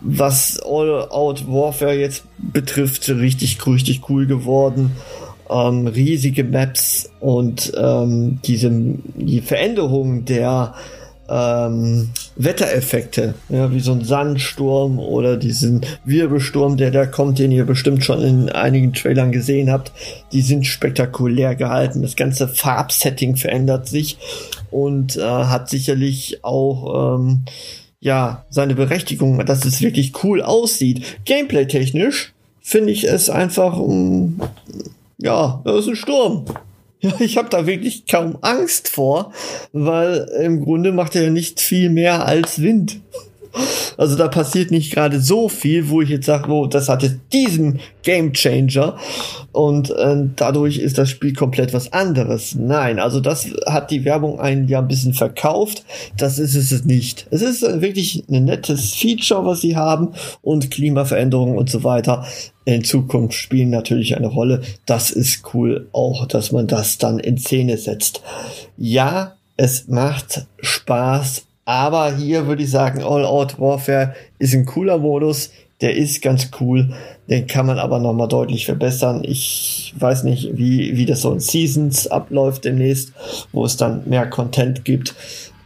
was 0.00 0.58
All-Out 0.60 1.46
Warfare 1.46 1.92
jetzt 1.92 2.24
betrifft, 2.38 3.06
richtig, 3.10 3.58
richtig 3.66 4.08
cool 4.08 4.26
geworden 4.26 4.92
ähm, 5.50 5.86
riesige 5.86 6.44
Maps 6.44 7.10
und 7.20 7.72
ähm, 7.76 8.40
diese 8.44 8.70
die 8.70 9.40
Veränderung 9.40 10.24
der 10.24 10.74
ähm, 11.28 12.08
Wettereffekte, 12.36 13.34
ja, 13.48 13.70
wie 13.72 13.80
so 13.80 13.92
ein 13.92 14.04
Sandsturm 14.04 14.98
oder 14.98 15.36
diesen 15.36 15.82
Wirbelsturm, 16.04 16.76
der 16.76 16.90
da 16.90 17.04
kommt, 17.04 17.38
den 17.38 17.52
ihr 17.52 17.64
bestimmt 17.64 18.04
schon 18.04 18.22
in 18.22 18.48
einigen 18.48 18.94
Trailern 18.94 19.30
gesehen 19.30 19.70
habt, 19.70 19.92
die 20.32 20.40
sind 20.40 20.66
spektakulär 20.66 21.54
gehalten. 21.54 22.02
Das 22.02 22.16
ganze 22.16 22.48
Farbsetting 22.48 23.36
verändert 23.36 23.88
sich 23.88 24.18
und 24.70 25.16
äh, 25.16 25.22
hat 25.22 25.68
sicherlich 25.68 26.44
auch 26.44 27.16
ähm, 27.18 27.44
ja 28.00 28.46
seine 28.48 28.74
Berechtigung, 28.74 29.44
dass 29.44 29.64
es 29.64 29.82
wirklich 29.82 30.24
cool 30.24 30.40
aussieht. 30.40 31.18
Gameplay 31.24 31.66
technisch 31.66 32.32
finde 32.60 32.92
ich 32.92 33.04
es 33.04 33.28
einfach 33.28 33.78
um, 33.78 34.40
ja, 35.18 35.60
das 35.64 35.80
ist 35.80 35.88
ein 35.88 35.96
Sturm. 35.96 36.44
Ja, 37.00 37.12
ich 37.20 37.36
habe 37.38 37.48
da 37.48 37.66
wirklich 37.66 38.06
kaum 38.06 38.38
Angst 38.40 38.88
vor, 38.88 39.32
weil 39.72 40.28
im 40.42 40.64
Grunde 40.64 40.90
macht 40.90 41.14
er 41.14 41.24
ja 41.24 41.30
nicht 41.30 41.60
viel 41.60 41.90
mehr 41.90 42.26
als 42.26 42.60
Wind. 42.60 43.00
Also 43.96 44.16
da 44.16 44.28
passiert 44.28 44.70
nicht 44.70 44.92
gerade 44.92 45.20
so 45.20 45.48
viel, 45.48 45.88
wo 45.88 46.00
ich 46.00 46.08
jetzt 46.08 46.26
sage, 46.26 46.50
oh, 46.50 46.66
das 46.66 46.88
hat 46.88 47.02
jetzt 47.02 47.18
diesen 47.32 47.80
Game 48.02 48.32
Changer 48.32 48.96
und 49.52 49.90
äh, 49.90 50.16
dadurch 50.36 50.78
ist 50.78 50.98
das 50.98 51.10
Spiel 51.10 51.32
komplett 51.32 51.72
was 51.72 51.92
anderes. 51.92 52.54
Nein, 52.54 52.98
also 52.98 53.20
das 53.20 53.48
hat 53.66 53.90
die 53.90 54.04
Werbung 54.04 54.40
einen 54.40 54.68
ja 54.68 54.78
ein 54.78 54.88
bisschen 54.88 55.14
verkauft. 55.14 55.84
Das 56.16 56.38
ist 56.38 56.54
es 56.54 56.84
nicht. 56.84 57.26
Es 57.30 57.42
ist 57.42 57.62
wirklich 57.62 58.24
ein 58.30 58.44
nettes 58.44 58.94
Feature, 58.94 59.44
was 59.44 59.60
sie 59.60 59.76
haben 59.76 60.12
und 60.42 60.70
Klimaveränderungen 60.70 61.56
und 61.58 61.70
so 61.70 61.84
weiter 61.84 62.24
in 62.64 62.84
Zukunft 62.84 63.34
spielen 63.34 63.70
natürlich 63.70 64.16
eine 64.16 64.26
Rolle. 64.26 64.60
Das 64.84 65.10
ist 65.10 65.54
cool 65.54 65.88
auch, 65.92 66.26
dass 66.26 66.52
man 66.52 66.66
das 66.66 66.98
dann 66.98 67.18
in 67.18 67.38
Szene 67.38 67.78
setzt. 67.78 68.22
Ja, 68.76 69.36
es 69.56 69.88
macht 69.88 70.46
Spaß, 70.60 71.46
aber 71.68 72.16
hier 72.16 72.46
würde 72.46 72.62
ich 72.62 72.70
sagen, 72.70 73.02
All 73.02 73.26
Out 73.26 73.60
Warfare 73.60 74.14
ist 74.38 74.54
ein 74.54 74.64
cooler 74.64 74.96
Modus. 74.96 75.50
Der 75.82 75.94
ist 75.94 76.22
ganz 76.22 76.50
cool. 76.60 76.94
Den 77.28 77.46
kann 77.46 77.66
man 77.66 77.78
aber 77.78 77.98
nochmal 77.98 78.26
deutlich 78.26 78.64
verbessern. 78.64 79.20
Ich 79.22 79.92
weiß 79.98 80.24
nicht, 80.24 80.56
wie, 80.56 80.96
wie 80.96 81.04
das 81.04 81.20
so 81.20 81.30
in 81.30 81.40
Seasons 81.40 82.06
abläuft 82.06 82.64
demnächst, 82.64 83.12
wo 83.52 83.66
es 83.66 83.76
dann 83.76 84.08
mehr 84.08 84.26
Content 84.30 84.86
gibt. 84.86 85.14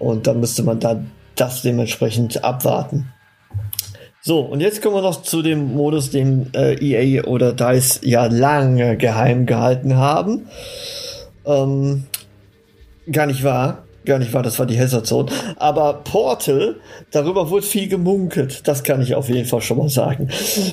Und 0.01 0.27
da 0.27 0.35
müsste 0.35 0.65
man 0.65 0.81
dann 0.81 1.13
das 1.37 1.63
dementsprechend 1.63 2.43
abwarten. 2.43 3.13
So, 4.23 4.41
und 4.41 4.59
jetzt 4.59 4.83
kommen 4.83 4.97
wir 4.97 5.03
noch 5.03 5.23
zu 5.23 5.41
dem 5.41 5.73
Modus, 5.73 6.11
den 6.11 6.53
äh, 6.53 6.75
EA 6.85 7.27
oder 7.27 7.53
DICE 7.53 8.01
ja 8.03 8.27
lange 8.27 8.97
geheim 8.97 9.47
gehalten 9.47 9.95
haben. 9.95 10.49
Ähm, 11.47 12.07
gar 13.09 13.27
nicht 13.27 13.45
wahr 13.45 13.85
gar 14.05 14.19
nicht 14.19 14.33
wahr, 14.33 14.43
das 14.43 14.59
war 14.59 14.67
die 14.67 14.79
Hazard 14.79 15.07
Zone. 15.07 15.31
Aber 15.57 16.01
Portal, 16.05 16.77
darüber 17.11 17.51
wurde 17.51 17.67
viel 17.67 17.89
gemunkelt. 17.89 18.67
Das 18.67 18.83
kann 18.83 19.03
ich 19.03 19.15
auf 19.15 19.29
jeden 19.29 19.47
Fall 19.47 19.61
schon 19.61 19.79
mal 19.79 19.89
sagen. 19.89 20.29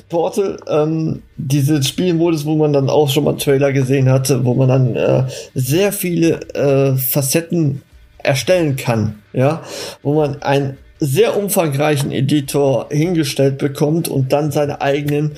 Portal, 0.08 0.58
ähm, 0.68 1.22
diese 1.36 1.82
Spielmodus, 1.82 2.44
wo 2.44 2.56
man 2.56 2.72
dann 2.72 2.90
auch 2.90 3.08
schon 3.08 3.24
mal 3.24 3.30
einen 3.30 3.38
Trailer 3.38 3.72
gesehen 3.72 4.10
hatte, 4.10 4.44
wo 4.44 4.54
man 4.54 4.68
dann 4.68 4.96
äh, 4.96 5.24
sehr 5.54 5.92
viele 5.92 6.40
äh, 6.54 6.96
Facetten 6.96 7.82
erstellen 8.22 8.76
kann, 8.76 9.22
ja, 9.32 9.62
wo 10.02 10.14
man 10.14 10.42
einen 10.42 10.76
sehr 11.00 11.36
umfangreichen 11.36 12.12
Editor 12.12 12.88
hingestellt 12.90 13.58
bekommt 13.58 14.08
und 14.08 14.32
dann 14.32 14.50
seine 14.52 14.82
eigenen 14.82 15.32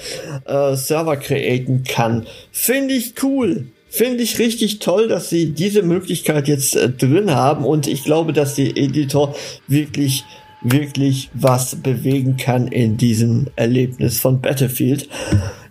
äh, 0.45 0.75
Server 0.75 1.17
createn 1.17 1.85
kann. 1.85 2.27
Finde 2.51 2.95
ich 2.95 3.15
cool. 3.23 3.67
Finde 3.95 4.23
ich 4.23 4.39
richtig 4.39 4.79
toll, 4.79 5.07
dass 5.07 5.29
sie 5.29 5.53
diese 5.53 5.83
Möglichkeit 5.83 6.49
jetzt 6.49 6.75
äh, 6.77 6.89
drin 6.89 7.31
haben 7.31 7.67
und 7.67 7.87
ich 7.87 8.05
glaube, 8.05 8.33
dass 8.33 8.55
der 8.55 8.75
Editor 8.79 9.35
wirklich 9.69 10.25
wirklich 10.63 11.29
was 11.35 11.77
bewegen 11.77 12.39
kann 12.39 12.69
in 12.69 12.97
diesem 12.97 13.49
Erlebnis 13.55 14.19
von 14.19 14.41
Battlefield. 14.41 15.09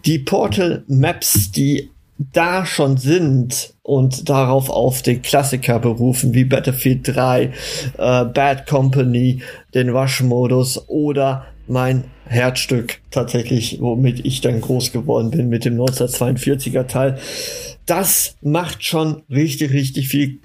Die 0.05 0.19
Portal 0.19 0.83
Maps, 0.87 1.51
die 1.51 1.89
da 2.31 2.63
schon 2.65 2.97
sind 2.97 3.73
und 3.81 4.29
darauf 4.29 4.69
auf 4.69 5.01
den 5.01 5.23
Klassiker 5.23 5.79
berufen, 5.79 6.35
wie 6.35 6.43
Battlefield 6.43 7.07
3, 7.07 7.43
äh, 7.43 7.49
Bad 7.97 8.67
Company, 8.67 9.41
den 9.73 9.89
Rush-Modus 9.89 10.87
oder 10.89 11.47
mein 11.71 12.03
Herzstück 12.25 12.99
tatsächlich, 13.11 13.79
womit 13.79 14.25
ich 14.25 14.41
dann 14.41 14.61
groß 14.61 14.91
geworden 14.91 15.31
bin 15.31 15.49
mit 15.49 15.65
dem 15.65 15.79
1942er 15.79 16.85
Teil. 16.85 17.17
Das 17.85 18.35
macht 18.41 18.83
schon 18.83 19.23
richtig, 19.29 19.71
richtig 19.71 20.09
viel, 20.09 20.39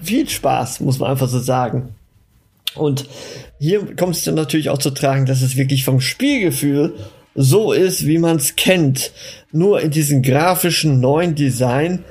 viel 0.00 0.28
Spaß, 0.28 0.80
muss 0.80 0.98
man 0.98 1.10
einfach 1.10 1.28
so 1.28 1.40
sagen. 1.40 1.94
Und 2.74 3.06
hier 3.58 3.96
kommt 3.96 4.14
es 4.14 4.24
dann 4.24 4.36
natürlich 4.36 4.70
auch 4.70 4.78
zu 4.78 4.90
tragen, 4.90 5.26
dass 5.26 5.42
es 5.42 5.56
wirklich 5.56 5.84
vom 5.84 6.00
Spielgefühl 6.00 6.94
so 7.34 7.72
ist, 7.72 8.06
wie 8.06 8.18
man 8.18 8.36
es 8.36 8.56
kennt. 8.56 9.12
Nur 9.52 9.80
in 9.80 9.90
diesem 9.90 10.22
grafischen 10.22 11.00
neuen 11.00 11.34
Design, 11.34 12.04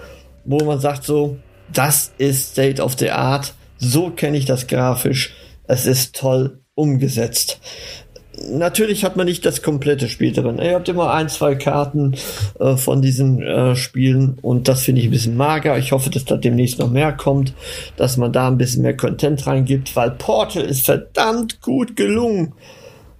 wo 0.45 0.63
man 0.63 0.79
sagt 0.79 1.05
so, 1.05 1.37
das 1.73 2.11
ist 2.17 2.51
State 2.51 2.81
of 2.81 2.97
the 2.97 3.11
Art. 3.11 3.53
So 3.77 4.09
kenne 4.09 4.37
ich 4.37 4.45
das 4.45 4.67
grafisch. 4.67 5.33
Es 5.67 5.85
ist 5.85 6.15
toll 6.15 6.59
umgesetzt 6.75 7.59
natürlich 8.49 9.03
hat 9.03 9.17
man 9.17 9.25
nicht 9.25 9.45
das 9.45 9.61
komplette 9.61 10.07
Spiel 10.07 10.31
drin. 10.31 10.59
Ihr 10.59 10.75
habt 10.75 10.89
immer 10.89 11.13
ein, 11.13 11.29
zwei 11.29 11.55
Karten 11.55 12.15
äh, 12.59 12.75
von 12.77 13.01
diesen 13.01 13.41
äh, 13.41 13.75
Spielen 13.75 14.37
und 14.41 14.67
das 14.67 14.83
finde 14.83 15.01
ich 15.01 15.07
ein 15.07 15.11
bisschen 15.11 15.37
mager. 15.37 15.77
Ich 15.77 15.91
hoffe, 15.91 16.09
dass 16.09 16.25
da 16.25 16.37
demnächst 16.37 16.79
noch 16.79 16.89
mehr 16.89 17.13
kommt, 17.13 17.53
dass 17.95 18.17
man 18.17 18.33
da 18.33 18.47
ein 18.47 18.57
bisschen 18.57 18.83
mehr 18.83 18.97
Content 18.97 19.45
reingibt, 19.47 19.95
weil 19.95 20.11
Portal 20.11 20.63
ist 20.63 20.85
verdammt 20.85 21.61
gut 21.61 21.95
gelungen. 21.95 22.53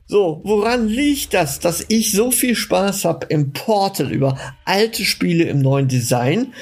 So, 0.10 0.40
woran 0.44 0.88
liegt 0.88 1.34
das, 1.34 1.60
dass 1.60 1.84
ich 1.90 2.14
so 2.14 2.32
viel 2.32 2.56
Spaß 2.56 3.04
habe 3.04 3.28
im 3.28 3.52
Portal 3.52 4.12
über 4.12 4.38
alte 4.64 5.04
Spiele 5.04 5.44
im 5.46 5.60
neuen 5.60 5.90
Design, 5.90 6.54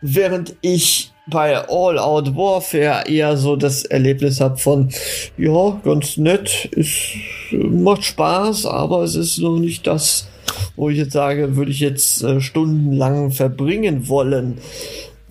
während 0.00 0.56
ich 0.62 1.12
bei 1.30 1.56
All 1.68 1.98
Out 1.98 2.34
Warfare 2.34 3.04
eher 3.08 3.36
so 3.36 3.56
das 3.56 3.84
Erlebnis 3.84 4.40
habe 4.40 4.56
von, 4.56 4.88
ja, 5.36 5.80
ganz 5.84 6.16
nett, 6.16 6.66
ist, 6.72 6.94
macht 7.52 8.04
Spaß, 8.04 8.66
aber 8.66 9.02
es 9.02 9.14
ist 9.14 9.38
noch 9.38 9.58
nicht 9.58 9.86
das, 9.86 10.28
wo 10.76 10.90
ich 10.90 10.98
jetzt 10.98 11.12
sage, 11.12 11.56
würde 11.56 11.70
ich 11.70 11.80
jetzt 11.80 12.22
äh, 12.22 12.40
stundenlang 12.40 13.30
verbringen 13.30 14.08
wollen. 14.08 14.58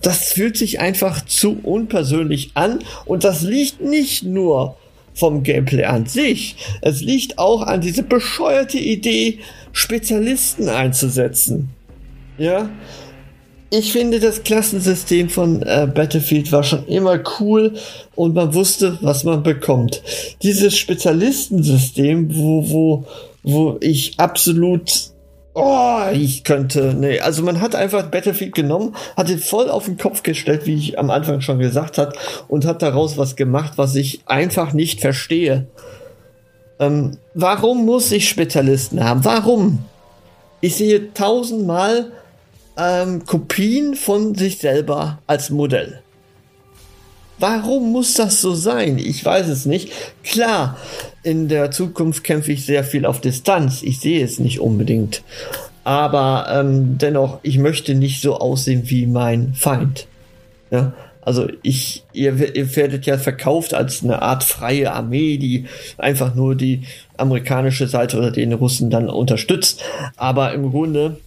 Das 0.02 0.32
fühlt 0.32 0.58
sich 0.58 0.80
einfach 0.80 1.26
zu 1.26 1.58
unpersönlich 1.64 2.52
an 2.54 2.80
und 3.06 3.24
das 3.24 3.42
liegt 3.42 3.82
nicht 3.82 4.24
nur 4.24 4.78
vom 5.14 5.42
Gameplay 5.42 5.86
an 5.86 6.06
sich. 6.06 6.56
Es 6.82 7.02
liegt 7.02 7.40
auch 7.40 7.64
an 7.64 7.82
diese 7.82 8.04
bescheuerte 8.04 8.78
Idee, 8.78 9.40
Spezialisten 9.72 10.70
einzusetzen. 10.70 11.70
Ja, 12.38 12.70
ich 13.70 13.92
finde, 13.92 14.20
das 14.20 14.44
Klassensystem 14.44 15.30
von 15.30 15.62
äh, 15.62 15.88
Battlefield 15.94 16.52
war 16.52 16.64
schon 16.64 16.86
immer 16.88 17.20
cool 17.40 17.74
und 18.16 18.34
man 18.34 18.54
wusste, 18.54 18.98
was 19.02 19.24
man 19.24 19.44
bekommt. 19.44 20.02
Dieses 20.42 20.78
Spezialistensystem, 20.78 22.36
wo, 22.36 22.70
wo, 22.70 23.06
wo 23.44 23.78
ich 23.82 24.14
absolut 24.18 25.12
Oh, 25.60 26.02
ich 26.14 26.44
könnte, 26.44 26.94
nee, 26.94 27.20
also 27.20 27.42
man 27.42 27.62
hat 27.62 27.74
einfach 27.74 28.12
Battlefield 28.12 28.54
genommen, 28.54 28.96
hat 29.16 29.28
ihn 29.28 29.40
voll 29.40 29.72
auf 29.72 29.86
den 29.86 29.98
Kopf 29.98 30.22
gestellt, 30.22 30.68
wie 30.68 30.76
ich 30.76 31.00
am 31.00 31.10
Anfang 31.10 31.42
schon 31.42 31.58
gesagt 31.58 31.98
hat, 31.98 32.16
und 32.48 32.64
hat 32.64 32.84
daraus 32.84 33.18
was 33.18 33.36
gemacht, 33.36 33.74
was 33.76 33.96
ich 33.96 34.22
einfach 34.28 34.74
nicht 34.74 35.02
verstehe. 35.02 35.66
Ähm, 36.80 37.18
warum 37.34 37.88
muss 37.88 38.12
ich 38.12 38.30
Spezialisten 38.30 39.04
haben? 39.04 39.26
Warum? 39.26 39.80
Ich 40.62 40.76
sehe 40.76 41.12
tausendmal 41.16 42.12
ähm, 42.78 43.26
Kopien 43.26 43.96
von 43.96 44.36
sich 44.36 44.60
selber 44.60 45.20
als 45.28 45.50
Modell. 45.50 46.02
Warum 47.40 47.92
muss 47.92 48.16
das 48.16 48.42
so 48.42 48.56
sein? 48.56 48.98
Ich 48.98 49.24
weiß 49.24 49.48
es 49.48 49.66
nicht. 49.66 49.92
Klar, 50.24 50.78
in 51.22 51.48
der 51.48 51.70
Zukunft 51.70 52.24
kämpfe 52.24 52.52
ich 52.52 52.66
sehr 52.66 52.84
viel 52.84 53.06
auf 53.06 53.22
Distanz. 53.22 53.84
Ich 53.84 54.00
sehe 54.00 54.24
es 54.24 54.40
nicht 54.40 54.60
unbedingt. 54.60 55.22
Aber 55.84 56.48
ähm, 56.52 56.98
dennoch, 56.98 57.40
ich 57.44 57.60
möchte 57.60 57.94
nicht 57.94 58.22
so 58.22 58.38
aussehen 58.38 58.90
wie 58.90 59.06
mein 59.06 59.54
Feind. 59.54 60.08
Ja? 60.72 60.94
Also 61.22 61.48
ich, 61.62 62.04
ihr, 62.14 62.56
ihr 62.56 62.76
werdet 62.76 63.06
ja 63.06 63.18
verkauft 63.18 63.74
als 63.74 64.04
eine 64.04 64.22
Art 64.22 64.44
freie 64.44 64.94
Armee, 64.94 65.38
die 65.38 65.66
einfach 65.98 66.34
nur 66.34 66.56
die 66.56 66.84
amerikanische 67.18 67.88
Seite 67.88 68.18
oder 68.18 68.32
den 68.32 68.54
Russen 68.54 68.90
dann 68.90 69.10
unterstützt. 69.10 69.84
Aber 70.16 70.54
im 70.54 70.72
Grunde 70.72 71.18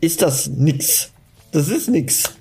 ist 0.00 0.22
das 0.22 0.48
nix. 0.48 1.10
Das 1.52 1.68
ist 1.68 1.88
nix. 1.88 2.34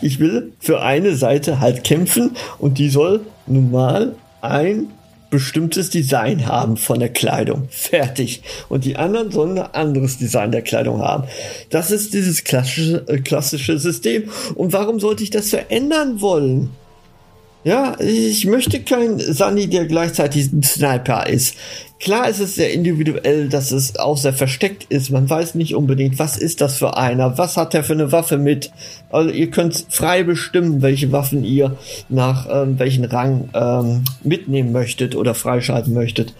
Ich 0.00 0.18
will 0.18 0.52
für 0.58 0.82
eine 0.82 1.14
Seite 1.14 1.60
halt 1.60 1.84
kämpfen 1.84 2.32
und 2.58 2.78
die 2.78 2.88
soll 2.88 3.20
nun 3.46 3.70
mal 3.70 4.14
ein 4.40 4.88
bestimmtes 5.30 5.88
Design 5.88 6.46
haben 6.46 6.76
von 6.76 7.00
der 7.00 7.08
Kleidung. 7.08 7.66
Fertig. 7.70 8.42
Und 8.68 8.84
die 8.84 8.96
anderen 8.96 9.30
sollen 9.30 9.58
ein 9.58 9.74
anderes 9.74 10.18
Design 10.18 10.52
der 10.52 10.60
Kleidung 10.60 11.00
haben. 11.00 11.24
Das 11.70 11.90
ist 11.90 12.12
dieses 12.12 12.44
klassische, 12.44 13.04
äh, 13.08 13.18
klassische 13.18 13.78
System. 13.78 14.28
Und 14.54 14.74
warum 14.74 15.00
sollte 15.00 15.22
ich 15.22 15.30
das 15.30 15.48
verändern 15.48 16.20
wollen? 16.20 16.70
Ja, 17.64 17.94
ich 18.00 18.44
möchte 18.46 18.80
kein 18.80 19.20
Sunny, 19.20 19.68
der 19.68 19.86
gleichzeitig 19.86 20.52
ein 20.52 20.64
Sniper 20.64 21.28
ist. 21.28 21.56
Klar 22.00 22.28
ist 22.28 22.40
es 22.40 22.56
sehr 22.56 22.72
individuell, 22.72 23.48
dass 23.48 23.70
es 23.70 23.96
auch 23.96 24.16
sehr 24.16 24.32
versteckt 24.32 24.86
ist. 24.88 25.10
Man 25.10 25.30
weiß 25.30 25.54
nicht 25.54 25.76
unbedingt, 25.76 26.18
was 26.18 26.36
ist 26.36 26.60
das 26.60 26.78
für 26.78 26.96
einer, 26.96 27.38
was 27.38 27.56
hat 27.56 27.74
er 27.74 27.84
für 27.84 27.92
eine 27.92 28.10
Waffe 28.10 28.38
mit. 28.38 28.72
Also 29.10 29.30
ihr 29.30 29.50
könnt 29.50 29.86
frei 29.88 30.24
bestimmen, 30.24 30.82
welche 30.82 31.12
Waffen 31.12 31.44
ihr 31.44 31.76
nach 32.08 32.48
ähm, 32.50 32.80
welchen 32.80 33.04
Rang 33.04 33.48
ähm, 33.54 34.02
mitnehmen 34.24 34.72
möchtet 34.72 35.14
oder 35.14 35.36
freischalten 35.36 35.94
möchtet. 35.94 36.34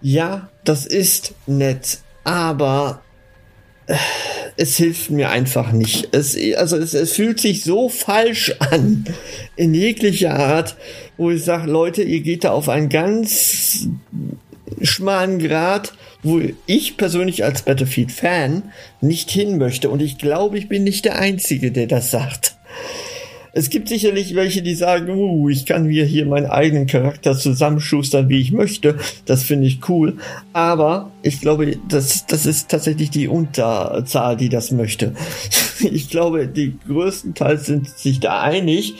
Ja, 0.00 0.48
das 0.64 0.86
ist 0.86 1.34
nett, 1.46 1.98
aber 2.24 3.02
es 4.56 4.76
hilft 4.76 5.10
mir 5.10 5.30
einfach 5.30 5.72
nicht. 5.72 6.08
Es, 6.12 6.36
also 6.56 6.76
es, 6.76 6.94
es 6.94 7.12
fühlt 7.12 7.40
sich 7.40 7.64
so 7.64 7.88
falsch 7.88 8.54
an, 8.58 9.04
in 9.56 9.74
jeglicher 9.74 10.34
Art, 10.34 10.76
wo 11.16 11.30
ich 11.30 11.44
sage, 11.44 11.70
Leute, 11.70 12.02
ihr 12.02 12.20
geht 12.20 12.44
da 12.44 12.52
auf 12.52 12.68
einen 12.68 12.88
ganz 12.88 13.88
schmalen 14.82 15.38
Grad, 15.38 15.92
wo 16.22 16.40
ich 16.66 16.96
persönlich 16.96 17.44
als 17.44 17.62
Battlefield-Fan 17.62 18.64
nicht 19.00 19.30
hin 19.30 19.58
möchte. 19.58 19.90
Und 19.90 20.00
ich 20.00 20.18
glaube, 20.18 20.58
ich 20.58 20.68
bin 20.68 20.84
nicht 20.84 21.04
der 21.04 21.18
Einzige, 21.18 21.72
der 21.72 21.86
das 21.86 22.10
sagt. 22.10 22.56
Es 23.54 23.68
gibt 23.68 23.88
sicherlich 23.88 24.34
welche, 24.34 24.62
die 24.62 24.74
sagen, 24.74 25.10
uh, 25.10 25.50
ich 25.50 25.66
kann 25.66 25.86
mir 25.86 26.06
hier 26.06 26.24
meinen 26.24 26.46
eigenen 26.46 26.86
Charakter 26.86 27.36
zusammenschustern, 27.36 28.30
wie 28.30 28.40
ich 28.40 28.50
möchte. 28.50 28.96
Das 29.26 29.42
finde 29.42 29.66
ich 29.66 29.86
cool. 29.90 30.16
Aber 30.54 31.10
ich 31.22 31.40
glaube, 31.42 31.76
das, 31.86 32.24
das 32.26 32.46
ist 32.46 32.70
tatsächlich 32.70 33.10
die 33.10 33.28
Unterzahl, 33.28 34.36
die 34.36 34.48
das 34.48 34.70
möchte. 34.70 35.14
Ich 35.84 36.10
glaube, 36.10 36.46
die 36.46 36.78
größten 36.86 37.34
Teils 37.34 37.66
sind 37.66 37.88
sich 37.88 38.20
da 38.20 38.40
einig. 38.40 38.94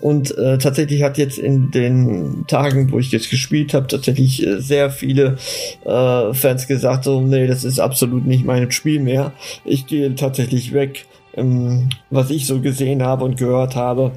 Und 0.00 0.30
äh, 0.38 0.58
tatsächlich 0.58 1.02
hat 1.02 1.18
jetzt 1.18 1.38
in 1.38 1.72
den 1.72 2.44
Tagen, 2.46 2.92
wo 2.92 3.00
ich 3.00 3.10
jetzt 3.10 3.30
gespielt 3.30 3.74
habe, 3.74 3.88
tatsächlich 3.88 4.46
äh, 4.46 4.60
sehr 4.60 4.90
viele 4.90 5.38
äh, 5.84 6.32
Fans 6.32 6.68
gesagt, 6.68 7.02
so, 7.02 7.20
nee, 7.20 7.48
das 7.48 7.64
ist 7.64 7.80
absolut 7.80 8.26
nicht 8.26 8.44
mein 8.44 8.70
Spiel 8.70 9.00
mehr. 9.00 9.32
Ich 9.64 9.88
gehe 9.88 10.14
tatsächlich 10.14 10.72
weg 10.72 11.06
ähm, 11.34 11.90
was 12.10 12.30
ich 12.30 12.46
so 12.46 12.60
gesehen 12.60 13.02
habe 13.02 13.24
und 13.24 13.36
gehört 13.36 13.76
habe. 13.76 14.12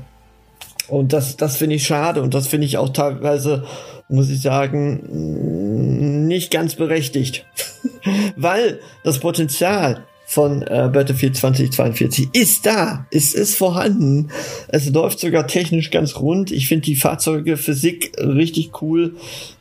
Und 0.88 1.13
das, 1.13 1.38
das 1.38 1.58
finde 1.58 1.76
ich 1.76 1.86
schade 1.86 2.21
und 2.21 2.34
das 2.34 2.47
finde 2.47 2.65
ich 2.67 2.78
auch 2.78 2.89
teilweise, 2.89 3.65
muss 4.10 4.30
ich 4.30 4.41
sagen, 4.41 6.28
nicht 6.28 6.52
ganz 6.52 6.76
berechtigt. 6.76 7.45
Weil 8.36 8.80
das 9.04 9.19
Potenzial 9.19 10.04
von 10.26 10.62
äh, 10.63 10.89
Battlefield 10.91 11.38
2042 11.38 12.30
ist 12.34 12.65
da, 12.65 13.06
es 13.12 13.34
ist 13.34 13.56
vorhanden. 13.56 14.30
Es 14.67 14.89
läuft 14.89 15.19
sogar 15.19 15.47
technisch 15.47 15.91
ganz 15.91 16.17
rund. 16.17 16.52
Ich 16.52 16.67
finde 16.67 16.86
die 16.86 16.95
Fahrzeuge 16.95 17.56
Physik 17.56 18.12
richtig 18.17 18.82
cool. 18.82 19.15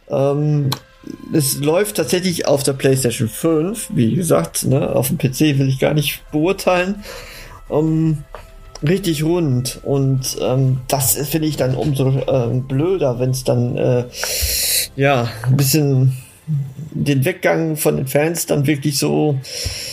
Ähm, 0.08 0.70
es 1.32 1.58
läuft 1.58 1.96
tatsächlich 1.96 2.46
auf 2.46 2.62
der 2.62 2.74
PlayStation 2.74 3.28
5, 3.28 3.90
wie 3.94 4.14
gesagt, 4.14 4.64
ne, 4.64 4.94
auf 4.94 5.08
dem 5.08 5.18
PC 5.18 5.58
will 5.58 5.68
ich 5.68 5.78
gar 5.78 5.94
nicht 5.94 6.22
beurteilen 6.30 7.02
ähm, 7.72 8.18
richtig 8.82 9.24
rund. 9.24 9.80
Und 9.82 10.37
ähm, 10.40 10.80
das 10.88 11.14
finde 11.28 11.48
ich 11.48 11.56
dann 11.56 11.74
umso 11.74 12.08
äh, 12.08 12.61
blöder, 12.61 13.18
wenn 13.18 13.30
es 13.30 13.44
dann 13.44 13.76
äh, 13.76 14.04
ja 14.96 15.28
ein 15.46 15.56
bisschen 15.56 16.12
den 16.94 17.24
Weggang 17.24 17.76
von 17.76 17.96
den 17.96 18.06
Fans 18.06 18.46
dann 18.46 18.66
wirklich 18.66 18.98
so 18.98 19.38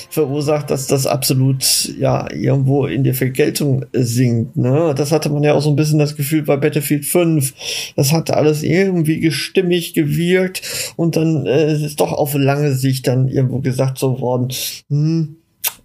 verursacht, 0.09 0.71
dass 0.71 0.87
das 0.87 1.05
absolut 1.05 1.63
ja 1.97 2.29
irgendwo 2.31 2.87
in 2.87 3.03
der 3.03 3.13
Vergeltung 3.13 3.85
sinkt. 3.93 4.57
Ne? 4.57 4.93
Das 4.97 5.11
hatte 5.11 5.29
man 5.29 5.43
ja 5.43 5.53
auch 5.53 5.61
so 5.61 5.69
ein 5.69 5.75
bisschen 5.75 5.99
das 5.99 6.15
Gefühl 6.15 6.41
bei 6.41 6.57
Battlefield 6.57 7.05
5. 7.05 7.53
Das 7.95 8.11
hatte 8.11 8.35
alles 8.35 8.63
irgendwie 8.63 9.19
gestimmig 9.19 9.93
gewirkt 9.93 10.93
und 10.97 11.15
dann 11.15 11.45
äh, 11.45 11.73
ist 11.73 11.99
doch 11.99 12.11
auf 12.11 12.33
lange 12.33 12.73
Sicht 12.73 13.07
dann 13.07 13.27
irgendwo 13.27 13.59
gesagt 13.59 13.97
so 13.97 14.19
worden, 14.19 14.49
hm, 14.89 15.35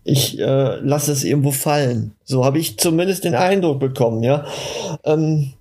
ich 0.05 0.39
äh, 0.39 0.77
lasse 0.81 1.13
es 1.13 1.25
irgendwo 1.25 1.51
fallen. 1.51 2.13
So 2.25 2.45
habe 2.45 2.59
ich 2.59 2.79
zumindest 2.79 3.25
den 3.25 3.35
Eindruck 3.35 3.81
bekommen, 3.81 4.23
ja. 4.23 4.47
Ähm, 5.05 5.53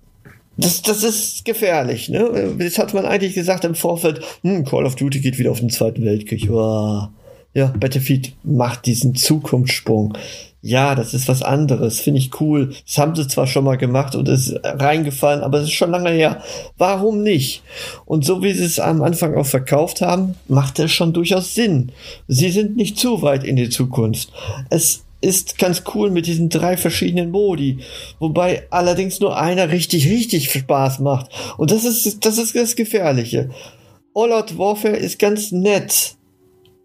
das, 0.56 0.82
das 0.82 1.02
ist 1.02 1.44
gefährlich, 1.44 2.08
ne? 2.08 2.54
Jetzt 2.58 2.78
hat 2.78 2.94
man 2.94 3.06
eigentlich 3.06 3.34
gesagt 3.34 3.64
im 3.64 3.74
Vorfeld, 3.74 4.20
hm, 4.42 4.64
Call 4.64 4.86
of 4.86 4.94
Duty 4.94 5.20
geht 5.20 5.38
wieder 5.38 5.50
auf 5.50 5.60
den 5.60 5.70
Zweiten 5.70 6.04
Weltkrieg. 6.04 6.48
Wow. 6.48 7.08
Ja, 7.54 7.72
Battlefield 7.78 8.32
macht 8.42 8.86
diesen 8.86 9.14
Zukunftssprung. 9.14 10.18
Ja, 10.60 10.94
das 10.94 11.14
ist 11.14 11.28
was 11.28 11.42
anderes, 11.42 12.00
finde 12.00 12.18
ich 12.18 12.40
cool. 12.40 12.74
Das 12.86 12.98
haben 12.98 13.14
sie 13.14 13.28
zwar 13.28 13.46
schon 13.46 13.64
mal 13.64 13.76
gemacht 13.76 14.16
und 14.16 14.28
ist 14.28 14.58
reingefallen, 14.64 15.42
aber 15.42 15.58
es 15.58 15.64
ist 15.64 15.74
schon 15.74 15.90
lange 15.90 16.10
her. 16.10 16.42
Warum 16.78 17.22
nicht? 17.22 17.62
Und 18.06 18.24
so 18.24 18.42
wie 18.42 18.54
sie 18.54 18.64
es 18.64 18.80
am 18.80 19.02
Anfang 19.02 19.36
auch 19.36 19.46
verkauft 19.46 20.00
haben, 20.00 20.36
macht 20.48 20.78
es 20.78 20.90
schon 20.90 21.12
durchaus 21.12 21.54
Sinn. 21.54 21.92
Sie 22.28 22.50
sind 22.50 22.76
nicht 22.76 22.98
zu 22.98 23.22
weit 23.22 23.44
in 23.44 23.56
die 23.56 23.68
Zukunft. 23.68 24.32
Es 24.70 25.04
ist 25.20 25.58
ganz 25.58 25.82
cool 25.94 26.10
mit 26.10 26.26
diesen 26.26 26.48
drei 26.48 26.76
verschiedenen 26.76 27.30
Modi, 27.30 27.78
wobei 28.18 28.66
allerdings 28.70 29.20
nur 29.20 29.38
einer 29.38 29.70
richtig, 29.70 30.08
richtig 30.08 30.50
Spaß 30.50 30.98
macht. 31.00 31.30
Und 31.56 31.70
das 31.70 31.84
ist, 31.84 32.24
das 32.24 32.38
ist 32.38 32.56
das 32.56 32.74
Gefährliche. 32.74 33.50
All 34.14 34.32
Out 34.32 34.56
Warfare 34.56 34.96
ist 34.96 35.18
ganz 35.18 35.52
nett, 35.52 36.16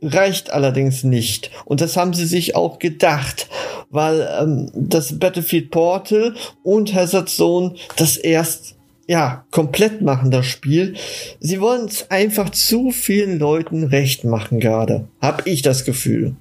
reicht 0.02 0.52
allerdings 0.52 1.04
nicht. 1.04 1.52
Und 1.66 1.82
das 1.82 1.98
haben 1.98 2.14
sie 2.14 2.26
sich 2.26 2.56
auch 2.56 2.80
gedacht, 2.80 3.48
weil 3.90 4.28
ähm, 4.40 4.72
das 4.74 5.20
Battlefield 5.20 5.72
Portal 5.72 6.36
und 6.64 6.94
Hazard 6.94 7.30
Zone 7.30 7.76
das 7.98 8.18
erst 8.18 8.76
ja, 9.08 9.44
komplett 9.50 10.04
machen, 10.04 10.30
das 10.30 10.46
Spiel. 10.46 10.94
Sie 11.40 11.60
wollen 11.60 11.88
es 11.88 12.12
einfach 12.12 12.52
zu 12.52 12.92
vielen 12.92 13.40
Leuten 13.40 13.86
recht 13.86 14.24
machen 14.24 14.60
gerade. 14.60 15.08
Hab 15.20 15.48
ich 15.48 15.64
das 15.64 15.84
Gefühl. 15.84 16.36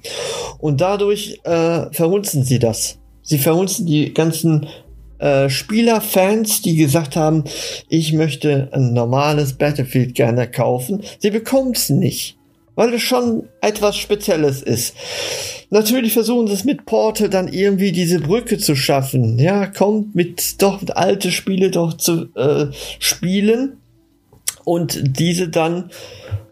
Und 0.59 0.83
dadurch 0.83 1.41
äh, 1.45 1.91
verhunzen 1.93 2.45
sie 2.45 2.59
das. 2.59 2.99
Sie 3.23 3.39
verhunzen 3.39 3.87
die 3.87 4.13
ganzen 4.13 4.67
äh, 5.19 5.49
Spielerfans, 5.49 6.61
die 6.61 6.77
gesagt 6.77 7.17
haben, 7.17 7.45
ich 7.89 8.13
möchte 8.13 8.69
ein 8.73 8.93
normales 8.93 9.55
Battlefield 9.55 10.15
gerne 10.15 10.51
kaufen. 10.51 11.03
Sie 11.21 11.31
bekommen 11.31 11.73
es 11.73 11.89
nicht 11.89 12.38
weil 12.79 12.95
es 12.95 13.03
schon 13.03 13.49
etwas 13.61 13.97
Spezielles 13.97 14.63
ist. 14.63 14.95
Natürlich 15.69 16.13
versuchen 16.13 16.47
sie 16.47 16.53
es 16.53 16.63
mit 16.65 16.87
Portal 16.87 17.29
dann 17.29 17.49
irgendwie 17.49 17.91
diese 17.91 18.21
Brücke 18.21 18.57
zu 18.57 18.77
schaffen. 18.77 19.37
Ja, 19.41 19.67
kommt 19.67 20.15
mit 20.15 20.63
doch 20.63 20.81
mit 20.81 20.97
alte 20.97 21.33
Spiele 21.33 21.73
doch 21.73 21.95
zu 21.95 22.33
äh, 22.37 22.67
spielen 23.01 23.79
und 24.63 25.19
diese 25.19 25.49
dann 25.49 25.91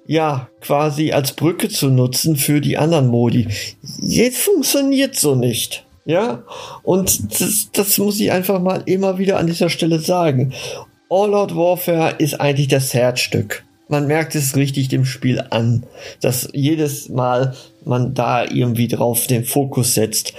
ja 0.09 0.49
quasi 0.61 1.13
als 1.13 1.33
Brücke 1.33 1.69
zu 1.69 1.91
nutzen 1.91 2.35
für 2.35 2.61
die 2.61 2.77
anderen 2.77 3.07
Modi. 3.07 3.47
Jetzt 4.01 4.39
funktioniert 4.39 5.15
so 5.15 5.37
nicht. 5.37 5.87
Ja, 6.07 6.43
und 6.83 7.41
das, 7.41 7.69
das 7.73 7.99
muss 7.99 8.19
ich 8.19 8.33
einfach 8.33 8.61
mal 8.61 8.83
immer 8.87 9.19
wieder 9.19 9.39
an 9.39 9.47
dieser 9.47 9.71
Stelle 9.71 10.01
sagen. 10.01 10.55
All 11.09 11.33
Out 11.35 11.55
Warfare 11.55 12.17
ist 12.19 12.41
eigentlich 12.41 12.67
das 12.67 12.93
Herzstück 12.95 13.63
man 13.89 14.07
merkt 14.07 14.35
es 14.35 14.57
richtig 14.57 14.89
dem 14.89 15.05
Spiel 15.05 15.41
an, 15.51 15.85
dass 16.21 16.49
jedes 16.53 17.09
Mal 17.09 17.55
man 17.85 18.15
da 18.15 18.45
irgendwie 18.45 18.89
drauf 18.89 19.27
den 19.27 19.45
Fokus 19.45 19.95
setzt. 19.95 20.33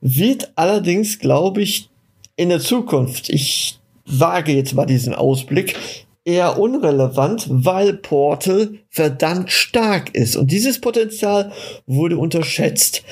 Wird 0.00 0.52
allerdings, 0.54 1.18
glaube 1.18 1.62
ich, 1.62 1.90
in 2.36 2.48
der 2.48 2.60
Zukunft, 2.60 3.28
ich 3.28 3.78
wage 4.06 4.52
jetzt 4.52 4.74
mal 4.74 4.86
diesen 4.86 5.14
Ausblick, 5.14 5.76
eher 6.24 6.58
unrelevant, 6.58 7.46
weil 7.48 7.94
Portal 7.94 8.74
verdammt 8.90 9.50
stark 9.50 10.14
ist. 10.14 10.36
Und 10.36 10.50
dieses 10.50 10.80
Potenzial 10.80 11.52
wurde 11.86 12.18
unterschätzt. 12.18 13.02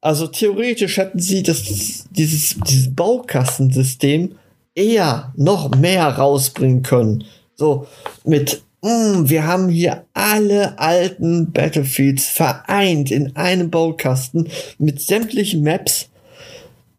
Also 0.00 0.26
theoretisch 0.26 0.96
hätten 0.96 1.18
sie 1.18 1.42
das, 1.42 2.06
dieses, 2.10 2.56
dieses 2.66 2.94
Baukastensystem 2.94 4.36
eher 4.74 5.32
noch 5.36 5.74
mehr 5.74 6.06
rausbringen 6.06 6.82
können. 6.82 7.24
So 7.56 7.86
mit 8.24 8.62
wir 8.88 9.46
haben 9.46 9.68
hier 9.68 10.04
alle 10.14 10.78
alten 10.78 11.52
Battlefields 11.52 12.26
vereint 12.26 13.10
in 13.10 13.36
einem 13.36 13.70
Baukasten 13.70 14.48
mit 14.78 15.00
sämtlichen 15.00 15.62
Maps, 15.62 16.08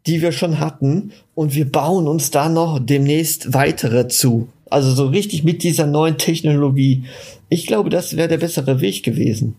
die 0.06 0.22
wir 0.22 0.32
schon 0.32 0.60
hatten 0.60 1.12
und 1.34 1.54
wir 1.54 1.70
bauen 1.70 2.06
uns 2.06 2.30
da 2.30 2.48
noch 2.48 2.78
demnächst 2.78 3.54
weitere 3.54 4.08
zu. 4.08 4.48
Also 4.70 4.92
so 4.92 5.06
richtig 5.06 5.42
mit 5.42 5.62
dieser 5.64 5.86
neuen 5.86 6.16
Technologie. 6.16 7.04
Ich 7.48 7.66
glaube, 7.66 7.90
das 7.90 8.16
wäre 8.16 8.28
der 8.28 8.38
bessere 8.38 8.80
Weg 8.80 9.02
gewesen. 9.02 9.56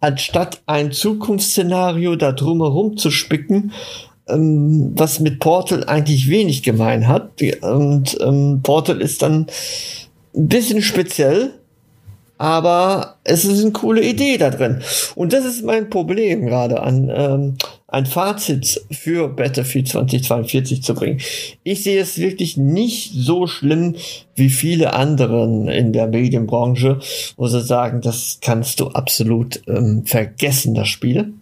Anstatt 0.00 0.60
ein 0.66 0.92
Zukunftsszenario 0.92 2.16
da 2.16 2.32
drumherum 2.32 2.98
zu 2.98 3.10
spicken, 3.10 3.72
ähm, 4.28 4.92
was 4.96 5.20
mit 5.20 5.40
Portal 5.40 5.84
eigentlich 5.84 6.28
wenig 6.28 6.62
gemein 6.62 7.08
hat. 7.08 7.40
Und 7.62 8.18
ähm, 8.20 8.60
Portal 8.62 9.00
ist 9.00 9.22
dann 9.22 9.46
bisschen 10.34 10.82
speziell, 10.82 11.54
aber 12.36 13.16
es 13.22 13.44
ist 13.44 13.62
eine 13.62 13.72
coole 13.72 14.02
Idee 14.02 14.36
da 14.38 14.50
drin. 14.50 14.82
Und 15.14 15.32
das 15.32 15.44
ist 15.44 15.64
mein 15.64 15.88
Problem 15.88 16.46
gerade 16.46 16.82
an 16.82 17.10
ähm, 17.14 17.54
ein 17.86 18.06
Fazit 18.06 18.82
für 18.90 19.28
Battlefield 19.28 19.88
2042 19.88 20.82
zu 20.82 20.94
bringen. 20.94 21.20
Ich 21.62 21.84
sehe 21.84 22.00
es 22.00 22.18
wirklich 22.18 22.56
nicht 22.56 23.12
so 23.14 23.46
schlimm 23.46 23.94
wie 24.34 24.50
viele 24.50 24.94
anderen 24.94 25.68
in 25.68 25.92
der 25.92 26.08
Medienbranche, 26.08 26.98
wo 27.36 27.46
sie 27.46 27.62
sagen, 27.62 28.00
das 28.00 28.38
kannst 28.40 28.80
du 28.80 28.88
absolut 28.88 29.62
ähm, 29.68 30.04
vergessen, 30.04 30.74
das 30.74 30.88
Spiel. 30.88 31.34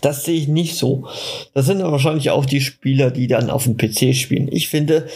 Das 0.00 0.24
sehe 0.24 0.36
ich 0.38 0.48
nicht 0.48 0.76
so. 0.76 1.06
Das 1.52 1.66
sind 1.66 1.82
wahrscheinlich 1.82 2.30
auch 2.30 2.46
die 2.46 2.60
Spieler, 2.60 3.10
die 3.10 3.26
dann 3.26 3.50
auf 3.50 3.64
dem 3.64 3.76
PC 3.76 4.14
spielen. 4.14 4.48
Ich 4.50 4.68
finde, 4.68 5.06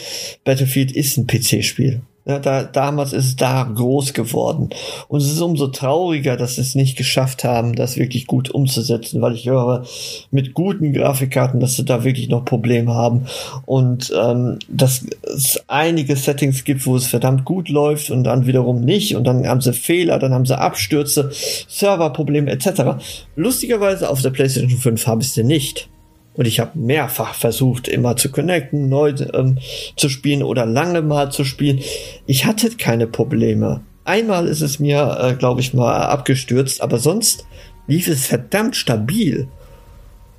Battlefield 0.43 0.91
ist 0.91 1.17
ein 1.17 1.27
PC-Spiel. 1.27 2.01
Ja, 2.23 2.37
da, 2.37 2.63
damals 2.63 3.13
ist 3.13 3.25
es 3.25 3.35
da 3.35 3.63
groß 3.63 4.13
geworden. 4.13 4.69
Und 5.07 5.21
es 5.21 5.31
ist 5.31 5.41
umso 5.41 5.67
trauriger, 5.67 6.37
dass 6.37 6.55
sie 6.55 6.61
es 6.61 6.75
nicht 6.75 6.95
geschafft 6.95 7.43
haben, 7.43 7.73
das 7.73 7.97
wirklich 7.97 8.27
gut 8.27 8.51
umzusetzen, 8.51 9.21
weil 9.21 9.33
ich 9.33 9.47
höre 9.47 9.85
mit 10.29 10.53
guten 10.53 10.93
Grafikkarten, 10.93 11.59
dass 11.59 11.75
sie 11.75 11.83
da 11.83 12.03
wirklich 12.03 12.29
noch 12.29 12.45
Probleme 12.45 12.93
haben. 12.93 13.25
Und 13.65 14.13
ähm, 14.15 14.59
dass 14.67 15.03
es 15.23 15.63
einige 15.67 16.15
Settings 16.15 16.63
gibt, 16.63 16.85
wo 16.85 16.95
es 16.95 17.07
verdammt 17.07 17.43
gut 17.43 17.69
läuft 17.69 18.11
und 18.11 18.23
dann 18.23 18.45
wiederum 18.45 18.81
nicht. 18.81 19.15
Und 19.15 19.23
dann 19.23 19.47
haben 19.47 19.61
sie 19.61 19.73
Fehler, 19.73 20.19
dann 20.19 20.33
haben 20.33 20.45
sie 20.45 20.57
Abstürze, 20.57 21.31
Serverprobleme 21.31 22.51
etc. 22.51 23.03
Lustigerweise 23.35 24.09
auf 24.09 24.21
der 24.21 24.29
PlayStation 24.29 24.77
5 24.77 25.07
habe 25.07 25.23
ich 25.23 25.31
sie 25.31 25.43
nicht. 25.43 25.89
Und 26.33 26.45
ich 26.45 26.59
habe 26.59 26.77
mehrfach 26.79 27.35
versucht, 27.35 27.87
immer 27.87 28.15
zu 28.15 28.31
connecten, 28.31 28.87
neu 28.87 29.13
ähm, 29.33 29.57
zu 29.97 30.07
spielen 30.07 30.43
oder 30.43 30.65
lange 30.65 31.01
mal 31.01 31.31
zu 31.31 31.43
spielen. 31.43 31.79
Ich 32.25 32.45
hatte 32.45 32.69
keine 32.71 33.07
Probleme. 33.07 33.81
Einmal 34.05 34.47
ist 34.47 34.61
es 34.61 34.79
mir, 34.79 35.17
äh, 35.21 35.33
glaube 35.33 35.61
ich, 35.61 35.73
mal 35.73 36.03
abgestürzt, 36.03 36.81
aber 36.81 36.97
sonst 36.97 37.45
lief 37.87 38.07
es 38.07 38.27
verdammt 38.27 38.75
stabil. 38.75 39.47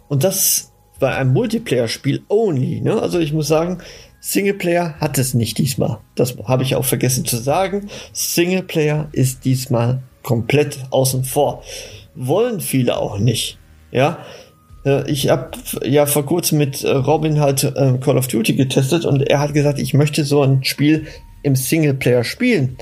Und 0.09 0.25
das 0.25 0.73
bei 0.99 1.15
einem 1.17 1.33
Multiplayer-Spiel 1.33 2.23
only. 2.29 2.81
Ne? 2.81 3.01
Also 3.01 3.19
ich 3.19 3.33
muss 3.33 3.49
sagen, 3.49 3.79
Singleplayer 4.21 4.95
hat 5.01 5.19
es 5.19 5.35
nicht 5.35 5.59
diesmal. 5.59 5.99
Das 6.15 6.37
habe 6.45 6.63
ich 6.63 6.77
auch 6.77 6.85
vergessen 6.85 7.25
zu 7.25 7.37
sagen. 7.39 7.89
Singleplayer 8.13 9.09
ist 9.11 9.45
diesmal 9.45 10.01
komplett 10.23 10.79
außen 10.91 11.25
vor. 11.25 11.65
Wollen 12.15 12.61
viele 12.61 12.99
auch 12.99 13.19
nicht. 13.19 13.59
Ja, 13.91 14.19
ich 15.07 15.29
habe 15.29 15.51
ja 15.85 16.07
vor 16.07 16.27
kurzem 16.27 16.59
mit 16.59 16.83
äh, 16.83 16.91
Robin 16.91 17.41
halt 17.41 17.63
äh, 17.65 17.99
Call 18.01 18.19
of 18.19 18.27
Duty 18.27 18.55
getestet 18.55 19.05
und 19.05 19.23
er 19.23 19.39
hat 19.39 19.55
gesagt, 19.55 19.79
ich 19.79 19.95
möchte 19.95 20.25
so 20.25 20.43
ein 20.43 20.65
Spiel 20.65 21.07
im 21.43 21.57
Singleplayer 21.57 22.25
spielen. 22.25 22.77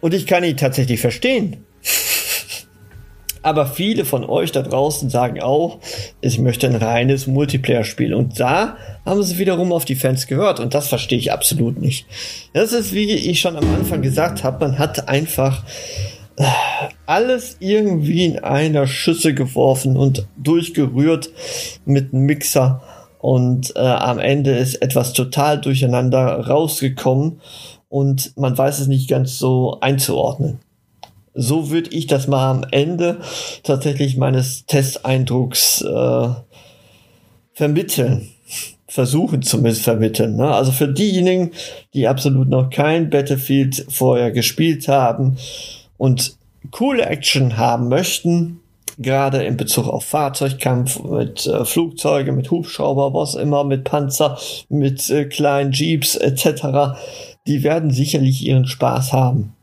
Und 0.00 0.14
ich 0.14 0.26
kann 0.26 0.44
ihn 0.44 0.56
tatsächlich 0.56 1.00
verstehen. 1.00 1.64
Aber 3.42 3.66
viele 3.66 4.06
von 4.06 4.24
euch 4.24 4.52
da 4.52 4.62
draußen 4.62 5.10
sagen 5.10 5.42
auch, 5.42 5.78
ich 6.22 6.38
möchte 6.38 6.66
ein 6.66 6.76
reines 6.76 7.26
Multiplayer-Spiel. 7.26 8.14
Und 8.14 8.40
da 8.40 8.78
haben 9.04 9.22
sie 9.22 9.36
wiederum 9.36 9.70
auf 9.70 9.84
die 9.84 9.96
Fans 9.96 10.26
gehört. 10.26 10.60
Und 10.60 10.72
das 10.72 10.88
verstehe 10.88 11.18
ich 11.18 11.30
absolut 11.30 11.78
nicht. 11.78 12.06
Das 12.54 12.72
ist, 12.72 12.94
wie 12.94 13.12
ich 13.12 13.40
schon 13.40 13.56
am 13.56 13.74
Anfang 13.74 14.00
gesagt 14.00 14.44
habe, 14.44 14.66
man 14.66 14.78
hat 14.78 15.08
einfach 15.08 15.62
alles 17.06 17.56
irgendwie 17.60 18.24
in 18.24 18.38
einer 18.40 18.86
Schüssel 18.86 19.34
geworfen 19.34 19.96
und 19.96 20.26
durchgerührt 20.36 21.30
mit 21.84 22.12
einem 22.12 22.24
Mixer. 22.24 22.82
Und 23.18 23.74
äh, 23.76 23.80
am 23.80 24.18
Ende 24.18 24.50
ist 24.52 24.82
etwas 24.82 25.14
total 25.14 25.60
durcheinander 25.60 26.46
rausgekommen 26.46 27.40
und 27.88 28.36
man 28.36 28.56
weiß 28.58 28.80
es 28.80 28.86
nicht 28.86 29.08
ganz 29.08 29.38
so 29.38 29.78
einzuordnen. 29.80 30.58
So 31.32 31.70
würde 31.70 31.90
ich 31.90 32.06
das 32.06 32.28
mal 32.28 32.50
am 32.50 32.64
Ende 32.70 33.20
tatsächlich 33.62 34.16
meines 34.16 34.66
Testeindrucks 34.66 35.82
äh, 35.82 36.28
vermitteln. 37.52 38.28
Versuchen 38.86 39.42
zumindest 39.42 39.82
vermitteln. 39.82 40.36
Ne? 40.36 40.48
Also 40.48 40.70
für 40.70 40.86
diejenigen, 40.86 41.52
die 41.94 42.06
absolut 42.06 42.48
noch 42.48 42.70
kein 42.70 43.10
Battlefield 43.10 43.86
vorher 43.88 44.30
gespielt 44.30 44.86
haben, 44.86 45.36
und 46.04 46.36
coole 46.70 47.06
Action 47.06 47.56
haben 47.56 47.88
möchten, 47.88 48.60
gerade 48.98 49.42
in 49.42 49.56
Bezug 49.56 49.88
auf 49.88 50.04
Fahrzeugkampf, 50.04 51.02
mit 51.02 51.46
äh, 51.46 51.64
Flugzeuge, 51.64 52.30
mit 52.32 52.50
Hubschrauber, 52.50 53.14
was 53.14 53.34
immer, 53.34 53.64
mit 53.64 53.84
Panzer, 53.84 54.38
mit 54.68 55.08
äh, 55.08 55.24
kleinen 55.24 55.72
Jeeps 55.72 56.14
etc., 56.16 56.98
die 57.46 57.62
werden 57.62 57.90
sicherlich 57.90 58.44
ihren 58.44 58.66
Spaß 58.66 59.14
haben. 59.14 59.54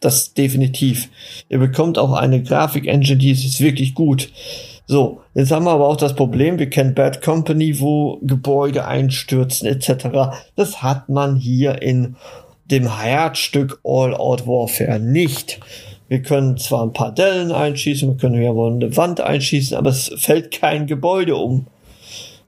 Das 0.00 0.34
definitiv. 0.34 1.10
Ihr 1.48 1.58
bekommt 1.58 1.96
auch 1.96 2.12
eine 2.12 2.42
Grafik-Engine, 2.42 3.18
die 3.18 3.30
ist 3.30 3.60
wirklich 3.60 3.94
gut. 3.94 4.32
So, 4.86 5.20
jetzt 5.34 5.52
haben 5.52 5.64
wir 5.64 5.72
aber 5.72 5.86
auch 5.86 5.96
das 5.96 6.16
Problem, 6.16 6.58
wir 6.58 6.70
kennen 6.70 6.94
Bad 6.94 7.22
Company, 7.22 7.78
wo 7.78 8.18
Gebäude 8.22 8.84
einstürzen 8.84 9.68
etc. 9.68 10.38
Das 10.56 10.82
hat 10.82 11.08
man 11.08 11.36
hier 11.36 11.82
in 11.82 12.16
dem 12.70 13.00
Herzstück 13.00 13.80
All 13.84 14.14
Out 14.14 14.46
Warfare 14.46 15.00
nicht. 15.00 15.60
Wir 16.08 16.22
können 16.22 16.56
zwar 16.56 16.84
ein 16.84 16.92
paar 16.92 17.14
Dellen 17.14 17.52
einschießen, 17.52 18.08
wir 18.08 18.16
können 18.16 18.42
ja 18.42 18.54
wohl 18.54 18.72
eine 18.72 18.96
Wand 18.96 19.20
einschießen, 19.20 19.76
aber 19.76 19.90
es 19.90 20.10
fällt 20.16 20.50
kein 20.50 20.86
Gebäude 20.86 21.36
um. 21.36 21.66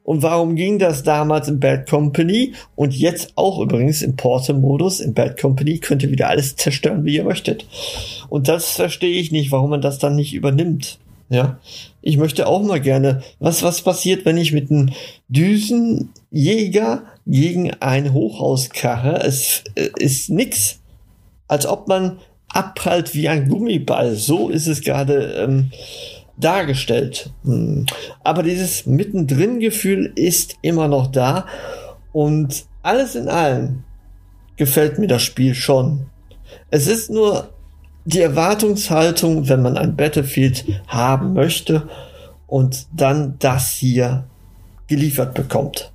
Und 0.03 0.23
warum 0.23 0.57
ging 0.57 0.79
das 0.79 1.03
damals 1.03 1.47
in 1.47 1.61
Bad 1.61 1.89
Company 1.89 2.55
und 2.75 2.95
jetzt 2.95 3.33
auch 3.37 3.61
übrigens 3.61 4.03
im 4.03 4.17
Portal-Modus? 4.17 4.99
In 4.99 5.15
Bad 5.15 5.39
Company 5.39 5.79
könnt 5.79 6.03
ihr 6.03 6.11
wieder 6.11 6.29
alles 6.29 6.57
zerstören, 6.57 7.05
wie 7.05 7.17
ihr 7.17 7.25
möchtet. 7.25 7.67
Und 8.29 8.49
das 8.49 8.71
verstehe 8.73 9.21
ich 9.21 9.31
nicht, 9.31 9.53
warum 9.53 9.71
man 9.71 9.83
das 9.83 9.99
dann 9.99 10.17
nicht 10.17 10.33
übernimmt. 10.33 10.99
Ja, 11.31 11.61
ich 12.03 12.17
möchte 12.17 12.49
auch 12.49 12.61
mal 12.61 12.81
gerne, 12.81 13.23
was, 13.39 13.63
was 13.63 13.83
passiert, 13.83 14.25
wenn 14.25 14.37
ich 14.37 14.53
mit 14.53 14.69
einem 14.69 14.91
Düsenjäger 15.29 17.05
gegen 17.25 17.73
ein 17.75 18.13
Hochhaus 18.13 18.71
krache? 18.71 19.13
Es 19.25 19.63
äh, 19.77 19.91
ist 19.97 20.29
nix. 20.29 20.81
Als 21.47 21.67
ob 21.67 21.87
man 21.87 22.19
abprallt 22.49 23.15
wie 23.15 23.29
ein 23.29 23.49
Gummiball. 23.49 24.17
So 24.17 24.49
ist 24.49 24.67
es 24.67 24.81
gerade 24.81 25.35
ähm, 25.35 25.71
dargestellt. 26.37 27.31
Hm. 27.45 27.87
Aber 28.25 28.43
dieses 28.43 28.87
Mittendrin-Gefühl 28.87 30.13
ist 30.17 30.57
immer 30.63 30.89
noch 30.89 31.07
da. 31.07 31.47
Und 32.13 32.65
alles 32.83 33.15
in 33.15 33.29
allem 33.29 33.85
gefällt 34.57 34.99
mir 34.99 35.07
das 35.07 35.23
Spiel 35.23 35.55
schon. 35.55 36.07
Es 36.71 36.89
ist 36.89 37.09
nur 37.09 37.51
die 38.05 38.21
Erwartungshaltung, 38.21 39.49
wenn 39.49 39.63
man 39.63 39.77
ein 39.77 39.97
Battlefield 39.97 40.65
haben 40.87 41.33
möchte 41.33 41.89
und 42.47 42.87
dann 42.93 43.37
das 43.39 43.73
hier 43.73 44.25
geliefert 44.87 45.35
bekommt. 45.35 45.93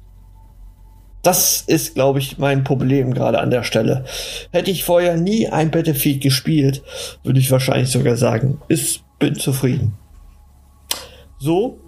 Das 1.21 1.63
ist, 1.65 1.95
glaube 1.95 2.19
ich, 2.19 2.37
mein 2.37 2.63
Problem 2.63 3.13
gerade 3.13 3.39
an 3.39 3.49
der 3.49 3.63
Stelle. 3.63 4.05
Hätte 4.51 4.69
ich 4.69 4.83
vorher 4.83 5.17
nie 5.17 5.47
ein 5.47 5.71
Battlefield 5.71 6.21
gespielt, 6.21 6.83
würde 7.23 7.39
ich 7.39 7.49
wahrscheinlich 7.49 7.89
sogar 7.89 8.15
sagen, 8.15 8.61
ich 8.67 9.03
bin 9.17 9.35
zufrieden. 9.35 9.95
So 11.39 11.79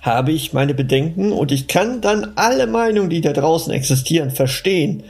habe 0.00 0.32
ich 0.32 0.52
meine 0.52 0.74
Bedenken 0.74 1.30
und 1.30 1.52
ich 1.52 1.68
kann 1.68 2.00
dann 2.00 2.32
alle 2.36 2.66
Meinungen, 2.66 3.10
die 3.10 3.20
da 3.20 3.32
draußen 3.32 3.72
existieren, 3.72 4.30
verstehen 4.30 5.04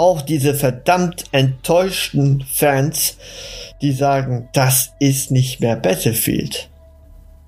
auch 0.00 0.22
diese 0.22 0.54
verdammt 0.54 1.24
enttäuschten 1.30 2.42
Fans, 2.50 3.18
die 3.82 3.92
sagen, 3.92 4.48
das 4.54 4.92
ist 4.98 5.30
nicht 5.30 5.60
mehr 5.60 5.76
Battlefield. 5.76 6.70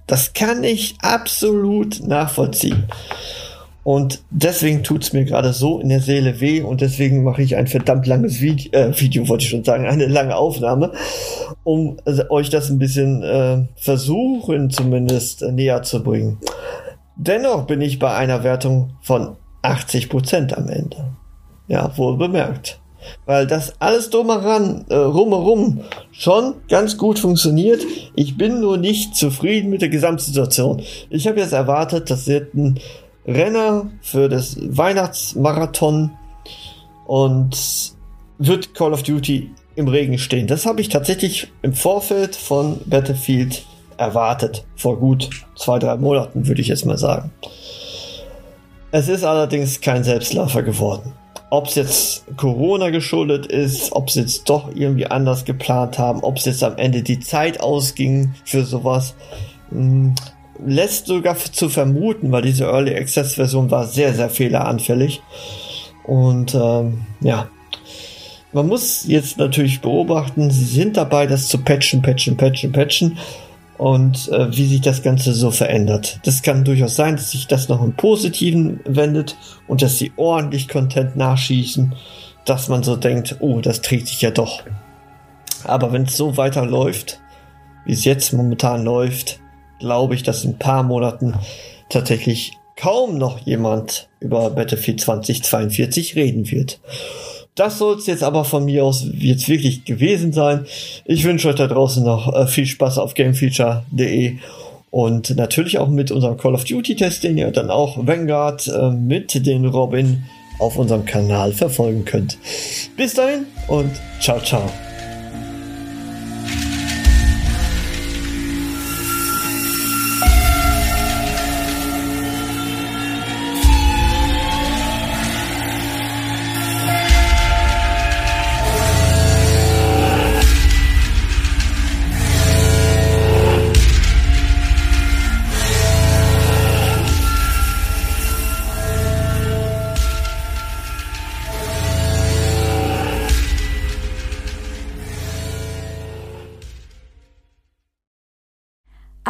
Das 0.07 0.35
kann 0.35 0.63
ich 0.63 0.97
absolut 1.01 2.07
nachvollziehen. 2.07 2.85
Und 3.85 4.21
deswegen 4.31 4.83
tut's 4.83 5.15
mir 5.15 5.25
gerade 5.25 5.55
so 5.55 5.81
in 5.81 5.89
der 5.89 6.01
Seele 6.01 6.41
weh 6.41 6.61
und 6.61 6.83
deswegen 6.83 7.25
mache 7.25 7.41
ich 7.41 7.57
ein 7.57 7.69
verdammt 7.69 8.07
langes 8.07 8.43
Video, 8.43 8.71
äh, 8.73 9.01
Video 9.01 9.27
wollte 9.29 9.45
ich 9.45 9.51
schon 9.51 9.65
sagen, 9.65 9.87
eine 9.87 10.07
lange 10.07 10.37
Aufnahme, 10.37 10.93
um 11.65 11.97
äh, 12.05 12.23
euch 12.29 12.51
das 12.51 12.69
ein 12.69 12.79
bisschen 12.79 13.23
äh, 13.23 13.65
versuchen 13.77 14.69
zumindest 14.69 15.41
äh, 15.41 15.51
näher 15.51 15.83
zu 15.83 16.03
bringen. 16.03 16.39
Dennoch 17.17 17.67
bin 17.67 17.81
ich 17.81 17.99
bei 17.99 18.15
einer 18.15 18.45
Wertung 18.45 18.91
von 19.01 19.37
80% 19.63 20.53
am 20.53 20.69
Ende. 20.69 21.17
Ja, 21.73 21.91
wohl 21.97 22.19
bemerkt. 22.19 22.79
Weil 23.25 23.47
das 23.47 23.81
alles 23.81 24.11
drumheran, 24.11 24.85
äh, 24.91 24.95
rumherum 24.95 25.81
schon 26.13 26.57
ganz 26.69 26.99
gut 26.99 27.19
funktioniert. 27.19 27.83
Ich 28.15 28.37
bin 28.37 28.61
nur 28.61 28.77
nicht 28.77 29.17
zufrieden 29.17 29.71
mit 29.71 29.81
der 29.81 29.89
Gesamtsituation. 29.89 30.83
Ich 31.09 31.27
habe 31.27 31.41
jetzt 31.41 31.55
erwartet, 31.55 32.11
das 32.11 32.27
wird 32.27 32.53
ein 32.53 32.79
Renner 33.27 33.91
für 34.03 34.29
das 34.29 34.59
Weihnachtsmarathon 34.61 36.11
und 37.07 37.57
wird 38.37 38.75
Call 38.75 38.93
of 38.93 39.03
Duty 39.03 39.51
im 39.75 39.89
Regen 39.89 40.19
stehen. 40.19 40.47
Das 40.47 40.67
habe 40.67 40.83
ich 40.83 40.91
tatsächlich 40.91 41.51
im 41.63 41.73
Vorfeld 41.73 42.37
von 42.37 42.81
Battlefield 42.85 43.65
erwartet. 43.97 44.67
Vor 44.77 44.99
gut 44.99 45.31
zwei, 45.57 45.79
drei 45.79 45.97
Monaten, 45.97 46.47
würde 46.47 46.61
ich 46.61 46.69
jetzt 46.69 46.85
mal 46.85 46.99
sagen. 46.99 47.33
Es 48.91 49.09
ist 49.09 49.25
allerdings 49.25 49.81
kein 49.81 50.05
Selbstläufer 50.05 50.63
geworden. 50.63 51.15
Ob 51.53 51.67
es 51.67 51.75
jetzt 51.75 52.25
Corona 52.39 52.89
geschuldet 52.89 53.45
ist, 53.45 53.93
ob 53.93 54.09
sie 54.09 54.21
jetzt 54.21 54.49
doch 54.49 54.75
irgendwie 54.75 55.09
anders 55.09 55.45
geplant 55.45 55.99
haben, 55.99 56.21
ob 56.21 56.39
es 56.39 56.47
jetzt 56.47 56.65
am 56.65 56.79
Ende 56.79 57.03
die 57.03 57.21
Zeit 57.21 57.61
ausging 57.61 58.33
für 58.47 58.65
sowas, 58.65 59.15
hm, 59.69 60.15
lässt 60.65 61.09
sogar 61.09 61.37
zu 61.37 61.69
vermuten, 61.69 62.33
weil 62.33 62.41
diese 62.41 62.65
Early 62.65 62.97
Access 62.97 63.35
Version 63.35 63.71
war 63.71 63.87
sehr, 63.87 64.15
sehr 64.15 64.31
fehleranfällig. 64.31 65.21
Und 66.05 66.55
ähm, 66.55 67.05
ja, 67.21 67.51
man 68.55 68.67
muss 68.67 69.05
jetzt 69.07 69.37
natürlich 69.37 69.83
beobachten, 69.83 70.51
sie 70.51 70.65
sind 70.65 70.97
dabei, 70.97 71.27
das 71.27 71.49
zu 71.49 71.59
patchen, 71.59 72.01
patchen, 72.01 72.39
patchen, 72.39 72.73
patchen 72.73 73.19
und 73.79 74.29
äh, 74.29 74.57
wie 74.57 74.67
sich 74.67 74.81
das 74.81 75.03
Ganze 75.03 75.33
so 75.33 75.51
verändert. 75.51 76.21
Das 76.25 76.43
kann 76.43 76.65
durchaus 76.65 76.97
sein, 76.97 77.17
dass 77.17 77.31
sich 77.31 77.47
das 77.47 77.69
noch 77.69 77.83
im 77.83 77.95
Positiven 77.95 78.81
wendet 78.85 79.37
und 79.67 79.83
dass 79.83 79.99
sie 79.99 80.13
ordentlich 80.17 80.69
Content 80.69 81.17
nachschießen, 81.17 81.95
dass 82.45 82.69
man 82.69 82.83
so 82.83 82.97
denkt, 82.97 83.37
oh, 83.41 83.61
das 83.61 83.83
trägt 83.83 84.09
sich 84.09 84.21
ja 84.21 84.31
doch. 84.31 84.63
Aber 85.65 85.93
wenn 85.93 86.03
es 86.03 86.17
so 86.17 86.37
weiterläuft, 86.37 87.21
wie 87.85 87.93
es 87.93 88.05
jetzt 88.05 88.33
momentan 88.33 88.85
läuft, 88.85 89.41
glaube 89.79 90.15
ich, 90.15 90.23
dass 90.23 90.45
in 90.45 90.53
ein 90.53 90.59
paar 90.59 90.83
Monaten 90.83 91.35
tatsächlich 91.89 92.53
kaum 92.77 93.19
noch 93.19 93.39
jemand 93.41 94.09
über 94.21 94.51
Battlefield 94.51 95.01
2042 95.01 96.17
reden 96.17 96.51
wird. 96.51 96.81
Das 97.55 97.79
soll 97.79 97.99
es 97.99 98.07
jetzt 98.07 98.23
aber 98.23 98.45
von 98.45 98.65
mir 98.65 98.85
aus 98.85 99.05
jetzt 99.15 99.49
wirklich 99.49 99.85
gewesen 99.85 100.33
sein. 100.33 100.67
Ich 101.05 101.25
wünsche 101.25 101.49
euch 101.49 101.57
da 101.57 101.67
draußen 101.67 102.03
noch 102.03 102.35
äh, 102.35 102.47
viel 102.47 102.67
Spaß 102.67 102.99
auf 102.99 103.15
gamefeature.de 103.15 104.39
und 104.91 105.37
natürlich 105.37 105.79
auch 105.79 105.89
mit 105.89 106.11
unserem 106.11 106.37
Call 106.37 106.55
of 106.55 106.65
Duty 106.65 106.97
Test, 106.97 107.25
den 107.25 107.39
ihr 107.39 107.51
dann 107.51 107.71
auch 107.71 108.07
Vanguard 108.07 108.69
äh, 108.69 108.91
mit 108.91 109.47
den 109.47 109.67
Robin 109.67 110.25
auf 110.59 110.79
unserem 110.79 111.05
Kanal 111.05 111.53
verfolgen 111.53 112.05
könnt. 112.05 112.39
Bis 112.97 113.15
dahin 113.15 113.47
und 113.69 113.91
ciao, 114.21 114.41
ciao. 114.41 114.71